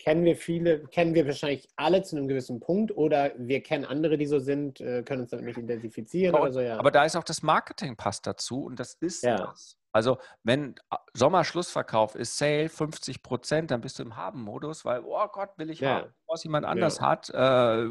Kennen 0.01 0.25
wir 0.25 0.37
viele, 0.37 0.87
kennen 0.89 1.15
wir 1.15 1.25
wahrscheinlich 1.25 1.69
alle 1.77 2.03
zu 2.03 2.17
einem 2.17 2.29
gewissen 2.29 2.61
Punkt 2.61 2.95
oder 2.95 3.33
wir 3.39 3.63
kennen 3.63 3.87
andere, 3.87 4.19
die 4.19 4.27
so 4.27 4.39
sind, 4.39 4.81
äh, 4.81 5.03
können 5.03 5.23
uns 5.23 5.31
damit 5.31 5.47
nicht 5.47 5.57
identifizieren 5.57 6.35
aber, 6.35 6.45
oder 6.45 6.53
so, 6.53 6.61
ja. 6.61 6.79
Aber 6.79 6.91
da 6.91 7.05
ist 7.05 7.17
auch 7.17 7.25
das 7.25 7.43
Marketing 7.43 7.97
passt 7.97 8.27
dazu 8.27 8.65
und 8.65 8.79
das 8.79 8.95
ist 8.95 9.23
ja. 9.23 9.37
das. 9.39 9.79
Also 9.95 10.19
wenn 10.43 10.75
Sommerschlussverkauf 11.13 12.17
ist 12.17 12.37
Sale 12.37 12.69
50 12.69 13.23
Prozent, 13.23 13.71
dann 13.71 13.81
bist 13.81 14.01
du 14.01 14.03
im 14.03 14.17
Haben-Modus, 14.17 14.85
weil, 14.85 15.03
oh 15.05 15.29
Gott, 15.29 15.51
will 15.57 15.71
ich 15.71 15.79
ja. 15.79 15.95
haben, 15.95 16.13
was 16.27 16.43
jemand 16.43 16.67
anders 16.67 16.99
ja. 16.99 17.07
hat, 17.07 17.31
äh, 17.31 17.89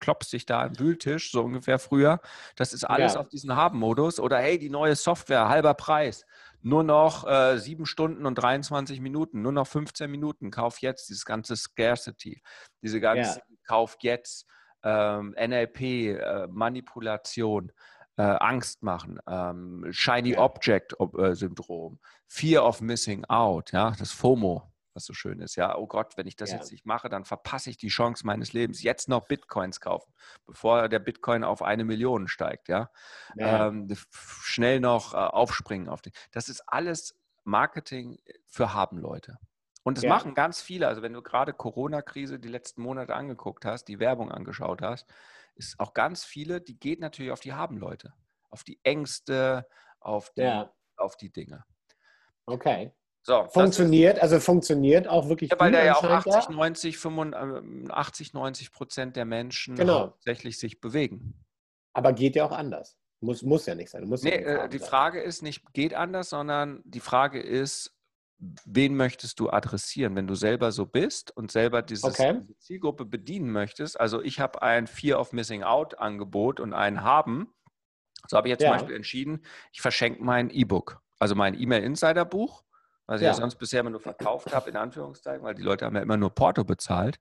klopfst 0.00 0.32
dich 0.32 0.44
da 0.44 0.66
im 0.66 0.76
Wühltisch, 0.80 1.30
so 1.30 1.42
ungefähr 1.42 1.78
früher. 1.78 2.20
Das 2.56 2.72
ist 2.72 2.82
alles 2.82 3.14
ja. 3.14 3.20
auf 3.20 3.28
diesen 3.28 3.54
Haben-Modus. 3.54 4.18
Oder 4.18 4.38
hey, 4.38 4.58
die 4.58 4.70
neue 4.70 4.96
Software, 4.96 5.48
halber 5.48 5.74
Preis. 5.74 6.26
Nur 6.62 6.82
noch 6.82 7.24
äh, 7.28 7.58
sieben 7.58 7.86
Stunden 7.86 8.26
und 8.26 8.34
23 8.34 9.00
Minuten, 9.00 9.40
nur 9.40 9.52
noch 9.52 9.68
15 9.68 10.10
Minuten. 10.10 10.50
Kauf 10.50 10.80
jetzt, 10.80 11.10
dieses 11.10 11.24
ganze 11.24 11.54
Scarcity, 11.54 12.42
diese 12.82 13.00
ganze 13.00 13.40
Kauf 13.68 13.96
jetzt, 14.00 14.48
ähm, 14.82 15.32
NLP, 15.38 15.80
äh, 15.80 16.48
Manipulation 16.48 17.70
äh, 18.16 18.22
Angst 18.22 18.82
machen, 18.82 19.18
ähm, 19.28 19.86
Shiny 19.90 20.32
ja. 20.32 20.38
Object 20.38 20.96
äh, 21.18 21.34
Syndrom, 21.34 21.98
Fear 22.26 22.64
of 22.64 22.80
Missing 22.80 23.24
Out, 23.26 23.72
ja, 23.72 23.92
das 23.98 24.12
FOMO, 24.12 24.72
was 24.94 25.04
so 25.04 25.12
schön 25.12 25.40
ist. 25.40 25.56
Ja, 25.56 25.76
oh 25.76 25.86
Gott, 25.86 26.16
wenn 26.16 26.26
ich 26.26 26.36
das 26.36 26.50
ja. 26.50 26.56
jetzt 26.56 26.72
nicht 26.72 26.86
mache, 26.86 27.08
dann 27.08 27.24
verpasse 27.24 27.70
ich 27.70 27.76
die 27.76 27.88
Chance 27.88 28.26
meines 28.26 28.52
Lebens. 28.52 28.82
Jetzt 28.82 29.08
noch 29.08 29.28
Bitcoins 29.28 29.80
kaufen, 29.80 30.12
bevor 30.46 30.88
der 30.88 30.98
Bitcoin 30.98 31.44
auf 31.44 31.62
eine 31.62 31.84
Million 31.84 32.26
steigt. 32.28 32.68
Ja, 32.68 32.90
ja. 33.36 33.68
Ähm, 33.68 33.94
schnell 34.10 34.80
noch 34.80 35.12
äh, 35.12 35.18
aufspringen 35.18 35.88
auf 35.88 36.00
den. 36.00 36.12
Das 36.32 36.48
ist 36.48 36.62
alles 36.66 37.14
Marketing 37.44 38.18
für 38.48 38.74
haben 38.74 38.98
Leute. 38.98 39.38
Und 39.84 39.98
das 39.98 40.04
ja. 40.04 40.10
machen 40.10 40.34
ganz 40.34 40.60
viele. 40.60 40.88
Also 40.88 41.02
wenn 41.02 41.12
du 41.12 41.22
gerade 41.22 41.52
Corona-Krise 41.52 42.40
die 42.40 42.48
letzten 42.48 42.82
Monate 42.82 43.14
angeguckt 43.14 43.64
hast, 43.64 43.84
die 43.84 44.00
Werbung 44.00 44.32
angeschaut 44.32 44.82
hast, 44.82 45.06
ist 45.56 45.78
auch 45.80 45.94
ganz 45.94 46.24
viele, 46.24 46.60
die 46.60 46.78
geht 46.78 47.00
natürlich 47.00 47.32
auf 47.32 47.40
die 47.40 47.52
Haben-Leute, 47.52 48.12
auf 48.50 48.64
die 48.64 48.78
Ängste, 48.82 49.66
auf 50.00 50.30
die, 50.30 50.42
ja. 50.42 50.72
auf 50.96 51.16
die 51.16 51.32
Dinge. 51.32 51.64
Okay. 52.46 52.92
So, 53.22 53.44
funktioniert, 53.48 54.20
also 54.20 54.38
funktioniert 54.38 55.08
auch 55.08 55.28
wirklich. 55.28 55.50
Ja, 55.50 55.58
weil 55.58 55.72
da 55.72 55.84
ja 55.84 55.96
auch 55.96 56.04
80, 56.04 56.48
90, 56.48 56.96
85, 56.96 58.34
90 58.34 58.70
Prozent 58.70 59.16
der 59.16 59.24
Menschen 59.24 59.74
genau. 59.74 60.08
tatsächlich 60.08 60.60
sich 60.60 60.80
bewegen. 60.80 61.44
Aber 61.92 62.12
geht 62.12 62.36
ja 62.36 62.44
auch 62.44 62.52
anders. 62.52 62.96
Muss, 63.20 63.42
muss 63.42 63.66
ja 63.66 63.74
nicht 63.74 63.90
sein. 63.90 64.04
Muss 64.04 64.22
nee, 64.22 64.40
ja 64.40 64.66
äh, 64.66 64.68
die 64.68 64.78
Frage 64.78 65.20
ist 65.20 65.42
nicht, 65.42 65.72
geht 65.72 65.92
anders, 65.94 66.30
sondern 66.30 66.82
die 66.84 67.00
Frage 67.00 67.40
ist, 67.40 67.95
wen 68.38 68.96
möchtest 68.96 69.40
du 69.40 69.50
adressieren, 69.50 70.14
wenn 70.14 70.26
du 70.26 70.34
selber 70.34 70.72
so 70.72 70.86
bist 70.86 71.34
und 71.36 71.50
selber 71.50 71.82
dieses, 71.82 72.04
okay. 72.04 72.40
diese 72.40 72.58
Zielgruppe 72.58 73.04
bedienen 73.04 73.50
möchtest. 73.50 73.98
Also 73.98 74.22
ich 74.22 74.40
habe 74.40 74.62
ein 74.62 74.86
Fear 74.86 75.18
of 75.18 75.32
Missing 75.32 75.62
Out 75.62 75.98
Angebot 75.98 76.60
und 76.60 76.74
ein 76.74 77.02
Haben. 77.02 77.54
So 78.28 78.36
habe 78.36 78.48
ich 78.48 78.52
jetzt 78.52 78.62
ja. 78.62 78.70
zum 78.70 78.78
Beispiel 78.78 78.96
entschieden, 78.96 79.44
ich 79.72 79.80
verschenke 79.80 80.22
mein 80.22 80.50
E-Book, 80.50 81.00
also 81.18 81.34
mein 81.34 81.58
E-Mail 81.58 81.82
Insider 81.82 82.24
Buch 82.24 82.66
was 83.06 83.20
ja. 83.20 83.30
ich 83.30 83.36
ja 83.36 83.40
sonst 83.40 83.56
bisher 83.56 83.80
immer 83.80 83.90
nur 83.90 84.00
verkauft 84.00 84.52
habe, 84.54 84.68
in 84.70 84.76
Anführungszeichen, 84.76 85.42
weil 85.42 85.54
die 85.54 85.62
Leute 85.62 85.84
haben 85.84 85.94
ja 85.94 86.02
immer 86.02 86.16
nur 86.16 86.30
Porto 86.30 86.64
bezahlt. 86.64 87.18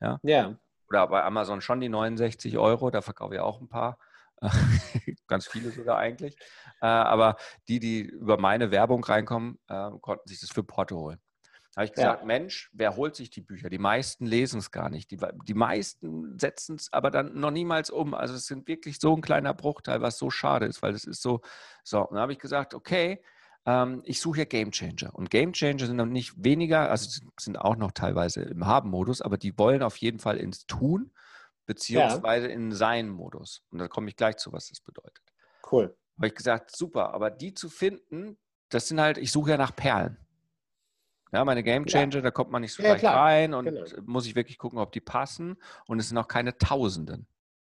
Ja. 0.00 0.20
ja. 0.22 0.56
Oder 0.88 1.06
bei 1.08 1.24
Amazon 1.24 1.60
schon 1.60 1.80
die 1.80 1.88
69 1.88 2.56
Euro, 2.58 2.90
da 2.90 3.02
verkaufe 3.02 3.34
ich 3.34 3.40
auch 3.40 3.60
ein 3.60 3.68
paar. 3.68 3.98
Ganz 5.26 5.46
viele 5.46 5.70
sogar 5.70 5.98
eigentlich. 5.98 6.36
Äh, 6.80 6.86
aber 6.86 7.36
die, 7.68 7.80
die 7.80 8.00
über 8.00 8.38
meine 8.38 8.70
Werbung 8.70 9.04
reinkommen, 9.04 9.58
äh, 9.68 9.90
konnten 10.00 10.28
sich 10.28 10.40
das 10.40 10.50
für 10.50 10.64
Porto 10.64 10.96
holen. 10.96 11.20
Da 11.74 11.80
habe 11.80 11.86
ich 11.86 11.92
gesagt, 11.92 12.20
ja. 12.20 12.26
Mensch, 12.26 12.70
wer 12.72 12.94
holt 12.94 13.16
sich 13.16 13.30
die 13.30 13.40
Bücher? 13.40 13.68
Die 13.68 13.78
meisten 13.78 14.26
lesen 14.26 14.60
es 14.60 14.70
gar 14.70 14.90
nicht. 14.90 15.10
Die, 15.10 15.18
die 15.48 15.54
meisten 15.54 16.38
setzen 16.38 16.76
es 16.76 16.92
aber 16.92 17.10
dann 17.10 17.38
noch 17.38 17.50
niemals 17.50 17.90
um. 17.90 18.14
Also 18.14 18.34
es 18.34 18.46
sind 18.46 18.68
wirklich 18.68 19.00
so 19.00 19.16
ein 19.16 19.22
kleiner 19.22 19.54
Bruchteil, 19.54 20.00
was 20.00 20.16
so 20.16 20.30
schade 20.30 20.66
ist, 20.66 20.82
weil 20.82 20.94
es 20.94 21.04
ist 21.04 21.20
so, 21.20 21.40
so. 21.82 22.02
Und 22.02 22.12
dann 22.12 22.20
habe 22.20 22.32
ich 22.32 22.38
gesagt, 22.38 22.74
okay, 22.74 23.20
ähm, 23.66 24.02
ich 24.04 24.20
suche 24.20 24.40
ja 24.40 24.44
Game 24.44 24.70
Changer. 24.70 25.12
Und 25.14 25.30
Game 25.30 25.52
Changer 25.52 25.86
sind 25.86 25.98
dann 25.98 26.10
nicht 26.10 26.32
weniger, 26.36 26.90
also 26.90 27.20
sind 27.40 27.56
auch 27.56 27.76
noch 27.76 27.90
teilweise 27.90 28.42
im 28.42 28.66
Haben-Modus, 28.66 29.20
aber 29.20 29.36
die 29.36 29.58
wollen 29.58 29.82
auf 29.82 29.96
jeden 29.96 30.20
Fall 30.20 30.36
ins 30.36 30.66
Tun, 30.66 31.10
beziehungsweise 31.66 32.48
ja. 32.48 32.54
in 32.54 32.72
Sein-Modus. 32.72 33.62
Und 33.70 33.78
da 33.78 33.88
komme 33.88 34.08
ich 34.08 34.16
gleich 34.16 34.36
zu, 34.36 34.52
was 34.52 34.68
das 34.68 34.80
bedeutet. 34.80 35.22
Cool. 35.70 35.96
Habe 36.16 36.26
ich 36.28 36.34
gesagt, 36.34 36.76
super, 36.76 37.14
aber 37.14 37.30
die 37.30 37.54
zu 37.54 37.68
finden, 37.68 38.38
das 38.68 38.88
sind 38.88 39.00
halt, 39.00 39.18
ich 39.18 39.32
suche 39.32 39.50
ja 39.50 39.56
nach 39.56 39.74
Perlen. 39.74 40.18
Ja, 41.32 41.44
meine 41.44 41.64
Game 41.64 41.84
Changer, 41.86 42.16
ja. 42.16 42.20
da 42.20 42.30
kommt 42.30 42.52
man 42.52 42.62
nicht 42.62 42.72
so 42.72 42.82
ja, 42.82 42.90
leicht 42.90 43.04
rein 43.04 43.54
und 43.54 43.64
genau. 43.64 43.84
muss 44.04 44.26
ich 44.26 44.36
wirklich 44.36 44.56
gucken, 44.56 44.78
ob 44.78 44.92
die 44.92 45.00
passen. 45.00 45.56
Und 45.88 45.98
es 45.98 46.08
sind 46.08 46.18
auch 46.18 46.28
keine 46.28 46.56
Tausenden 46.58 47.26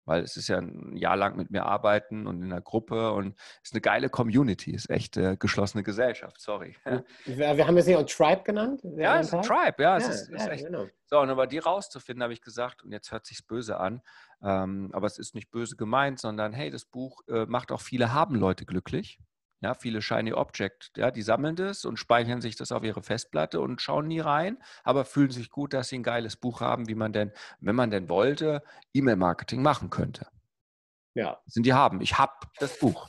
weil 0.04 0.22
es 0.22 0.36
ist 0.36 0.48
ja 0.48 0.58
ein 0.58 0.96
Jahr 0.96 1.16
lang 1.16 1.36
mit 1.36 1.50
mir 1.50 1.64
arbeiten 1.64 2.26
und 2.26 2.42
in 2.42 2.50
der 2.50 2.60
Gruppe 2.60 3.12
und 3.12 3.34
es 3.62 3.70
ist 3.70 3.74
eine 3.74 3.80
geile 3.80 4.08
Community, 4.08 4.72
ist 4.72 4.90
echt 4.90 5.16
äh, 5.16 5.36
geschlossene 5.38 5.82
Gesellschaft, 5.82 6.40
sorry. 6.40 6.76
Wir, 7.24 7.66
haben 7.66 7.76
es 7.76 7.86
ja 7.86 7.98
auch 7.98 8.06
Tribe 8.06 8.42
genannt. 8.42 8.80
Ja, 8.96 9.20
es 9.20 9.28
ist 9.28 9.34
ein 9.34 9.42
Tribe, 9.42 9.82
ja. 9.82 9.96
Es 9.96 10.06
ja, 10.06 10.10
ist, 10.10 10.30
ja, 10.30 10.36
ist 10.36 10.48
echt, 10.48 10.66
genau. 10.66 10.86
So, 11.06 11.20
und 11.20 11.30
aber 11.30 11.46
die 11.46 11.58
rauszufinden, 11.58 12.22
habe 12.22 12.32
ich 12.32 12.40
gesagt, 12.40 12.82
und 12.82 12.92
jetzt 12.92 13.12
hört 13.12 13.26
sich 13.26 13.46
böse 13.46 13.78
an, 13.78 14.02
ähm, 14.42 14.90
aber 14.92 15.06
es 15.06 15.18
ist 15.18 15.34
nicht 15.34 15.50
böse 15.50 15.76
gemeint, 15.76 16.18
sondern 16.18 16.52
hey, 16.52 16.70
das 16.70 16.84
Buch 16.84 17.22
äh, 17.28 17.46
macht 17.46 17.70
auch 17.72 17.80
viele 17.80 18.12
Haben-Leute 18.12 18.64
glücklich. 18.64 19.20
Ja, 19.62 19.74
viele 19.74 20.02
Shiny 20.02 20.32
Object, 20.32 20.90
ja, 20.96 21.12
die 21.12 21.22
sammeln 21.22 21.54
das 21.54 21.84
und 21.84 21.96
speichern 21.96 22.40
sich 22.40 22.56
das 22.56 22.72
auf 22.72 22.82
ihre 22.82 23.00
Festplatte 23.00 23.60
und 23.60 23.80
schauen 23.80 24.08
nie 24.08 24.18
rein, 24.18 24.58
aber 24.82 25.04
fühlen 25.04 25.30
sich 25.30 25.50
gut, 25.50 25.72
dass 25.72 25.88
sie 25.88 26.00
ein 26.00 26.02
geiles 26.02 26.34
Buch 26.34 26.60
haben, 26.60 26.88
wie 26.88 26.96
man 26.96 27.12
denn, 27.12 27.30
wenn 27.60 27.76
man 27.76 27.92
denn 27.92 28.08
wollte, 28.08 28.64
E-Mail-Marketing 28.92 29.62
machen 29.62 29.88
könnte. 29.88 30.26
Ja. 31.14 31.38
Das 31.44 31.54
sind 31.54 31.64
die 31.64 31.74
haben. 31.74 32.00
Ich 32.00 32.18
habe 32.18 32.32
das 32.58 32.76
Buch. 32.78 33.08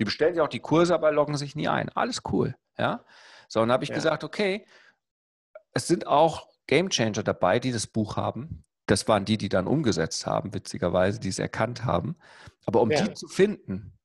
Die 0.00 0.04
bestellen 0.04 0.34
ja 0.34 0.42
auch 0.42 0.48
die 0.48 0.58
Kurse, 0.58 0.94
aber 0.94 1.12
loggen 1.12 1.36
sich 1.36 1.54
nie 1.54 1.68
ein. 1.68 1.88
Alles 1.90 2.22
cool. 2.32 2.56
Ja. 2.76 3.04
So, 3.46 3.60
und 3.60 3.68
dann 3.68 3.74
habe 3.74 3.84
ich 3.84 3.90
ja. 3.90 3.94
gesagt, 3.94 4.24
okay, 4.24 4.66
es 5.74 5.86
sind 5.86 6.08
auch 6.08 6.48
Game 6.66 6.90
Changer 6.90 7.22
dabei, 7.22 7.60
die 7.60 7.70
das 7.70 7.86
Buch 7.86 8.16
haben. 8.16 8.64
Das 8.86 9.06
waren 9.06 9.24
die, 9.24 9.38
die 9.38 9.48
dann 9.48 9.68
umgesetzt 9.68 10.26
haben, 10.26 10.54
witzigerweise, 10.54 11.20
die 11.20 11.28
es 11.28 11.38
erkannt 11.38 11.84
haben. 11.84 12.16
Aber 12.66 12.80
um 12.80 12.90
ja. 12.90 13.02
die 13.02 13.14
zu 13.14 13.28
finden, 13.28 13.97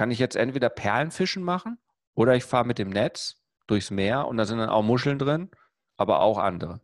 kann 0.00 0.10
ich 0.10 0.18
jetzt 0.18 0.34
entweder 0.34 0.70
Perlenfischen 0.70 1.42
machen 1.42 1.76
oder 2.14 2.34
ich 2.34 2.44
fahre 2.44 2.64
mit 2.64 2.78
dem 2.78 2.88
Netz 2.88 3.44
durchs 3.66 3.90
Meer 3.90 4.26
und 4.28 4.38
da 4.38 4.46
sind 4.46 4.56
dann 4.56 4.70
auch 4.70 4.82
Muscheln 4.82 5.18
drin, 5.18 5.50
aber 5.98 6.22
auch 6.22 6.38
andere. 6.38 6.80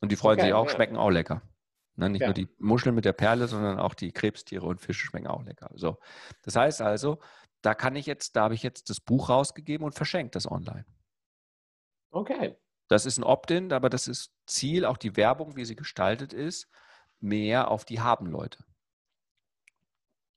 Und 0.00 0.10
die 0.10 0.16
freuen 0.16 0.36
okay, 0.36 0.46
sich 0.46 0.52
auch, 0.52 0.66
ja. 0.66 0.74
schmecken 0.74 0.96
auch 0.96 1.10
lecker. 1.10 1.42
Ne, 1.94 2.10
nicht 2.10 2.22
ja. 2.22 2.26
nur 2.26 2.34
die 2.34 2.48
Muscheln 2.58 2.96
mit 2.96 3.04
der 3.04 3.12
Perle, 3.12 3.46
sondern 3.46 3.78
auch 3.78 3.94
die 3.94 4.10
Krebstiere 4.10 4.66
und 4.66 4.80
Fische 4.80 5.06
schmecken 5.06 5.28
auch 5.28 5.44
lecker. 5.44 5.70
So. 5.76 5.96
Das 6.42 6.56
heißt 6.56 6.82
also, 6.82 7.20
da 7.62 7.76
kann 7.76 7.94
ich 7.94 8.06
jetzt, 8.06 8.34
da 8.34 8.42
habe 8.42 8.54
ich 8.54 8.64
jetzt 8.64 8.90
das 8.90 8.98
Buch 8.98 9.28
rausgegeben 9.28 9.84
und 9.84 9.94
verschenkt 9.94 10.34
das 10.34 10.50
online. 10.50 10.86
Okay. 12.10 12.56
Das 12.88 13.06
ist 13.06 13.18
ein 13.18 13.22
Opt-in, 13.22 13.72
aber 13.72 13.90
das 13.90 14.08
ist 14.08 14.32
Ziel, 14.44 14.86
auch 14.86 14.96
die 14.96 15.16
Werbung, 15.16 15.54
wie 15.54 15.64
sie 15.64 15.76
gestaltet 15.76 16.32
ist, 16.32 16.68
mehr 17.20 17.70
auf 17.70 17.84
die 17.84 18.00
Haben-Leute. 18.00 18.64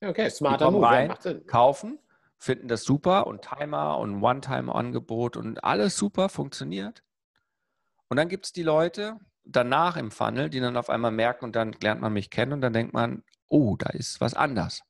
Okay, 0.03 0.29
smarter 0.29 0.71
Move. 0.71 0.85
Rein, 0.85 1.13
kaufen, 1.45 1.99
finden 2.37 2.67
das 2.67 2.83
super 2.83 3.27
und 3.27 3.43
Timer 3.43 3.99
und 3.99 4.23
One-Time-Angebot 4.23 5.37
und 5.37 5.63
alles 5.63 5.95
super 5.95 6.27
funktioniert. 6.27 7.03
Und 8.09 8.17
dann 8.17 8.27
gibt 8.27 8.45
es 8.45 8.51
die 8.51 8.63
Leute 8.63 9.19
danach 9.43 9.97
im 9.97 10.11
Funnel, 10.11 10.49
die 10.49 10.59
dann 10.59 10.75
auf 10.75 10.89
einmal 10.89 11.11
merken 11.11 11.45
und 11.45 11.55
dann 11.55 11.73
lernt 11.81 12.01
man 12.01 12.13
mich 12.13 12.29
kennen 12.29 12.53
und 12.53 12.61
dann 12.61 12.73
denkt 12.73 12.93
man, 12.93 13.23
oh, 13.47 13.75
da 13.77 13.89
ist 13.89 14.19
was 14.21 14.33
anders. 14.33 14.81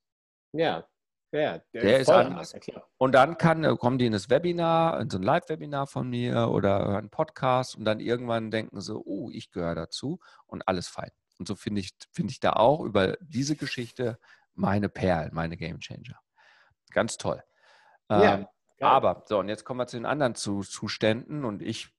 Ja, 0.54 0.86
ja, 1.34 1.60
der, 1.74 1.82
der 1.82 2.00
ist 2.00 2.10
anders. 2.10 2.54
anders 2.54 2.82
und 2.98 3.14
dann 3.14 3.38
kann, 3.38 3.64
äh, 3.64 3.76
kommen 3.78 3.98
die 3.98 4.06
in 4.06 4.12
das 4.12 4.30
Webinar, 4.30 5.00
in 5.00 5.10
so 5.10 5.18
ein 5.18 5.24
Live-Webinar 5.24 5.88
von 5.88 6.10
mir 6.10 6.50
oder 6.50 6.86
hören 6.88 7.10
Podcast 7.10 7.76
und 7.76 7.86
dann 7.86 8.02
irgendwann 8.02 8.52
denken 8.52 8.82
sie, 8.82 8.98
oh, 8.98 9.30
ich 9.32 9.52
gehöre 9.52 9.76
dazu 9.76 10.20
und 10.46 10.68
alles 10.68 10.90
fein. 10.90 11.12
Und 11.40 11.48
so 11.48 11.56
finde 11.56 11.82
ich, 11.82 11.92
finde 12.12 12.32
ich 12.32 12.40
da 12.40 12.54
auch 12.54 12.82
über 12.82 13.18
diese 13.22 13.56
Geschichte 13.56 14.20
meine 14.62 14.90
Perlen, 14.90 15.34
meine 15.34 15.58
Game 15.58 15.80
Changer. 15.80 16.20
Ganz 16.92 17.18
toll. 17.18 17.44
Ja, 18.10 18.36
ähm, 18.36 18.48
aber, 18.80 19.24
so, 19.28 19.40
und 19.40 19.50
jetzt 19.50 19.64
kommen 19.66 19.80
wir 19.80 19.88
zu 19.88 19.98
den 19.98 20.06
anderen 20.06 20.36
Zuständen 20.36 21.46
und 21.46 21.62
ich 21.62 21.90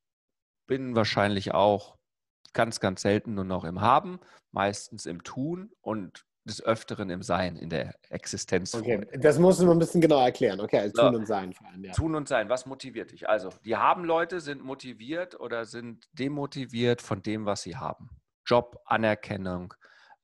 bin 0.67 0.95
wahrscheinlich 0.95 1.53
auch 1.55 1.97
ganz, 2.53 2.81
ganz 2.81 3.03
selten 3.03 3.35
nur 3.35 3.45
noch 3.45 3.65
im 3.65 3.81
Haben, 3.81 4.21
meistens 4.51 5.07
im 5.07 5.23
Tun 5.23 5.73
und 5.81 6.27
des 6.45 6.63
Öfteren 6.63 7.09
im 7.09 7.23
Sein, 7.23 7.57
in 7.57 7.71
der 7.71 7.95
Existenz. 8.11 8.75
Okay, 8.75 9.07
das 9.19 9.39
musst 9.39 9.61
du 9.61 9.67
mal 9.67 9.73
ein 9.73 9.79
bisschen 9.79 10.01
genauer 10.01 10.25
erklären. 10.25 10.61
Okay, 10.61 10.81
also 10.81 11.03
Tun 11.03 11.15
und 11.15 11.27
Sein 11.27 11.53
vor 11.53 11.69
allem. 11.69 11.85
Ja. 11.85 11.93
Tun 11.93 12.15
und 12.17 12.29
Sein, 12.29 12.49
was 12.49 12.67
motiviert 12.67 13.13
dich? 13.13 13.29
Also, 13.29 13.51
die 13.65 13.77
Haben-Leute 13.77 14.41
sind 14.41 14.63
motiviert 14.63 15.39
oder 15.39 15.65
sind 15.65 16.09
demotiviert 16.13 17.01
von 17.01 17.23
dem, 17.23 17.47
was 17.47 17.63
sie 17.63 17.77
haben. 17.77 18.11
Job, 18.45 18.83
Anerkennung, 18.87 19.73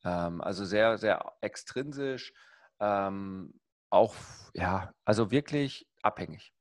ähm, 0.04 0.40
also 0.40 0.64
sehr, 0.64 0.98
sehr 0.98 1.32
extrinsisch, 1.40 2.32
ähm, 2.80 3.60
auch, 3.90 4.14
ja, 4.54 4.92
also 5.04 5.30
wirklich 5.30 5.88
abhängig. 6.02 6.52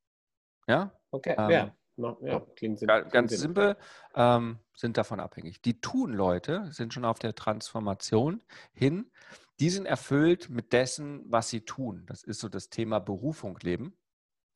Ja? 0.68 0.92
Okay, 1.12 1.36
ähm, 1.38 1.50
ja. 1.50 1.76
No, 2.00 2.16
ja, 2.22 2.40
klingt 2.56 2.80
ganz, 2.82 3.12
ganz 3.12 3.40
simpel, 3.40 3.76
ähm, 4.14 4.60
sind 4.76 4.98
davon 4.98 5.20
abhängig. 5.20 5.64
Die 5.64 5.82
Tun-Leute 5.82 6.72
sind 6.72 6.94
schon 6.94 7.06
auf 7.06 7.18
der 7.18 7.34
Transformation 7.34 8.44
hin. 8.72 9.12
Die 9.60 9.72
sind 9.72 9.88
erfüllt 9.88 10.48
mit 10.52 10.74
dessen, 10.74 11.24
was 11.26 11.50
sie 11.50 11.62
tun. 11.62 12.06
Das 12.06 12.24
ist 12.24 12.40
so 12.40 12.50
das 12.50 12.70
Thema 12.70 13.00
Berufung 13.00 13.58
leben, 13.64 13.98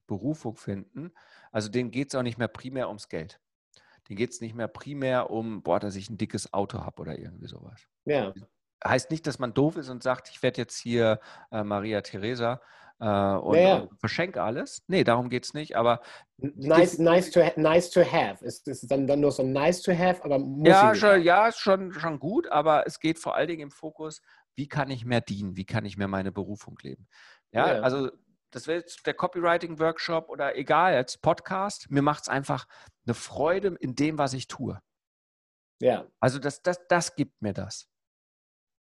Berufung 0.06 0.56
finden. 0.56 1.14
Also 1.52 1.70
denen 1.70 1.90
geht 1.90 2.10
es 2.10 2.16
auch 2.16 2.22
nicht 2.22 2.38
mehr 2.38 2.48
primär 2.48 2.90
ums 2.90 3.10
Geld. 3.10 3.42
Denen 4.08 4.18
geht 4.18 4.34
es 4.34 4.42
nicht 4.42 4.54
mehr 4.54 4.68
primär 4.68 5.32
um, 5.32 5.64
boah, 5.64 5.80
dass 5.80 5.96
ich 5.96 6.12
ein 6.12 6.20
dickes 6.20 6.54
Auto 6.54 6.82
habe 6.82 7.02
oder 7.02 7.18
irgendwie 7.18 7.48
sowas. 7.48 7.88
Ja 8.06 8.36
heißt 8.86 9.12
nicht, 9.12 9.28
dass 9.28 9.40
man 9.40 9.54
doof 9.54 9.78
ist 9.78 9.90
und 9.90 10.04
sagt, 10.04 10.30
ich 10.30 10.42
werde 10.44 10.62
jetzt 10.62 10.78
hier 10.78 11.20
äh, 11.52 11.64
Maria 11.64 12.02
Theresa 12.02 12.62
äh, 13.00 13.06
und, 13.06 13.58
ja, 13.58 13.78
und, 13.78 14.00
verschenke 14.00 14.42
alles. 14.42 14.84
Nee, 14.88 15.04
darum 15.04 15.30
geht 15.30 15.46
es 15.46 15.54
nicht, 15.54 15.76
aber. 15.76 16.02
Nice, 16.38 17.00
nice, 17.00 17.32
to, 17.32 17.42
nice 17.56 17.90
to 17.90 18.02
have. 18.02 18.46
Ist, 18.46 18.68
ist 18.68 18.90
dann, 18.92 19.08
dann 19.08 19.20
nur 19.20 19.32
so 19.32 19.44
nice 19.44 19.82
to 19.82 19.92
have, 19.92 20.24
aber 20.24 20.38
muss 20.38 20.70
Ja, 20.70 20.94
schon, 20.94 21.22
ja 21.22 21.48
ist 21.48 21.58
schon, 21.58 21.92
schon 21.94 22.20
gut, 22.20 22.48
aber 22.48 22.86
es 22.86 23.00
geht 23.00 23.18
vor 23.18 23.36
allen 23.36 23.48
Dingen 23.48 23.64
im 23.64 23.72
Fokus, 23.72 24.22
wie 24.56 24.68
kann 24.68 24.92
ich 24.92 25.06
mehr 25.06 25.22
dienen? 25.22 25.58
Wie 25.58 25.66
kann 25.66 25.86
ich 25.86 25.98
mehr 25.98 26.08
meine 26.08 26.32
Berufung 26.32 26.78
leben? 26.82 27.08
Ja, 27.52 27.76
ja. 27.76 27.82
also 27.82 28.12
das 28.52 28.68
wäre 28.68 28.80
jetzt 28.80 29.08
der 29.08 29.14
Copywriting-Workshop 29.14 30.30
oder 30.30 30.56
egal, 30.56 30.94
als 30.94 31.18
Podcast. 31.18 31.90
Mir 31.90 32.02
macht 32.02 32.24
es 32.24 32.30
einfach 32.30 32.68
eine 33.06 33.14
Freude 33.14 33.76
in 33.80 33.96
dem, 33.96 34.18
was 34.18 34.34
ich 34.34 34.48
tue. 34.48 34.80
Ja. 35.80 36.06
Also 36.20 36.38
das, 36.38 36.62
das, 36.62 36.86
das 36.88 37.16
gibt 37.16 37.42
mir 37.42 37.54
das. 37.54 37.91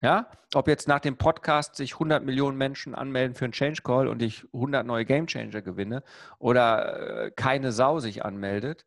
Ja, 0.01 0.31
ob 0.55 0.69
jetzt 0.69 0.87
nach 0.87 1.01
dem 1.01 1.17
Podcast 1.17 1.75
sich 1.75 1.95
100 1.95 2.25
Millionen 2.25 2.57
Menschen 2.57 2.95
anmelden 2.95 3.35
für 3.35 3.47
einen 3.47 3.53
Change 3.53 3.83
Call 3.83 4.07
und 4.07 4.23
ich 4.23 4.45
100 4.53 4.87
neue 4.87 5.05
Game 5.05 5.27
Changer 5.27 5.61
gewinne 5.61 6.05
oder 6.39 7.25
äh, 7.25 7.31
keine 7.33 7.73
Sau 7.73 7.99
sich 7.99 8.25
anmeldet, 8.25 8.87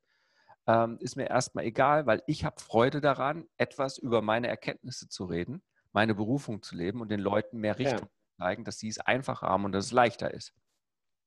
ähm, 0.67 0.97
ist 1.01 1.17
mir 1.17 1.29
erstmal 1.29 1.65
egal, 1.65 2.05
weil 2.05 2.23
ich 2.27 2.45
habe 2.45 2.61
Freude 2.61 3.01
daran, 3.01 3.45
etwas 3.57 3.97
über 3.97 4.21
meine 4.21 4.47
Erkenntnisse 4.47 5.09
zu 5.09 5.25
reden, 5.25 5.61
meine 5.91 6.15
Berufung 6.15 6.61
zu 6.61 6.75
leben 6.75 7.01
und 7.01 7.09
den 7.09 7.19
Leuten 7.19 7.57
mehr 7.57 7.77
Richtung 7.77 7.99
ja. 7.99 8.05
zu 8.05 8.37
zeigen, 8.37 8.63
dass 8.63 8.79
sie 8.79 8.87
es 8.87 8.99
einfacher 8.99 9.47
haben 9.47 9.65
und 9.65 9.73
dass 9.73 9.85
es 9.85 9.91
leichter 9.91 10.33
ist. 10.33 10.53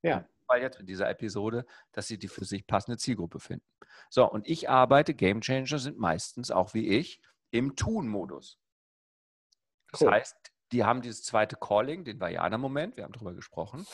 Ja. 0.03 0.27
Weil 0.47 0.63
jetzt 0.63 0.81
in 0.81 0.87
dieser 0.87 1.11
Episode, 1.11 1.67
dass 1.93 2.07
sie 2.07 2.19
die 2.19 2.29
für 2.29 2.47
sich 2.47 2.67
passende 2.67 2.97
Zielgruppe 2.97 3.39
finden. 3.39 3.67
So, 4.09 4.31
und 4.31 4.49
ich 4.49 4.71
arbeite, 4.71 5.13
Game 5.13 5.43
Changer 5.43 5.79
sind 5.79 5.99
meistens 5.99 6.51
auch 6.51 6.73
wie 6.73 6.89
ich 6.89 7.21
im 7.51 7.77
Tun-Modus. 7.77 8.59
Das 9.95 10.03
cool. 10.03 10.11
heißt, 10.11 10.37
die 10.73 10.85
haben 10.85 11.03
dieses 11.03 11.23
zweite 11.23 11.57
Calling, 11.57 12.05
den 12.05 12.21
Vajana-Moment, 12.21 12.97
wir 12.97 13.05
haben 13.05 13.13
darüber 13.13 13.33
gesprochen, 13.33 13.87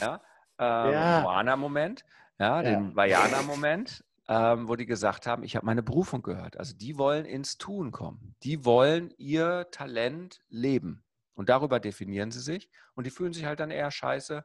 ja, 0.00 0.20
ähm, 0.58 0.92
ja. 0.92 1.20
Moana-Moment, 1.22 2.04
ja, 2.38 2.62
ja, 2.62 2.62
den 2.62 2.94
Vajana-Moment, 2.94 4.04
ähm, 4.28 4.68
wo 4.68 4.76
die 4.76 4.86
gesagt 4.86 5.26
haben, 5.26 5.42
ich 5.42 5.56
habe 5.56 5.66
meine 5.66 5.82
Berufung 5.82 6.22
gehört. 6.22 6.56
Also 6.56 6.72
die 6.76 6.96
wollen 6.98 7.24
ins 7.24 7.58
Tun 7.58 7.90
kommen. 7.90 8.36
Die 8.44 8.64
wollen 8.64 9.12
ihr 9.18 9.66
Talent 9.72 10.40
leben. 10.48 11.02
Und 11.34 11.48
darüber 11.48 11.80
definieren 11.80 12.30
sie 12.30 12.40
sich. 12.40 12.70
Und 12.94 13.06
die 13.06 13.10
fühlen 13.10 13.32
sich 13.32 13.44
halt 13.44 13.58
dann 13.58 13.72
eher 13.72 13.90
scheiße, 13.90 14.44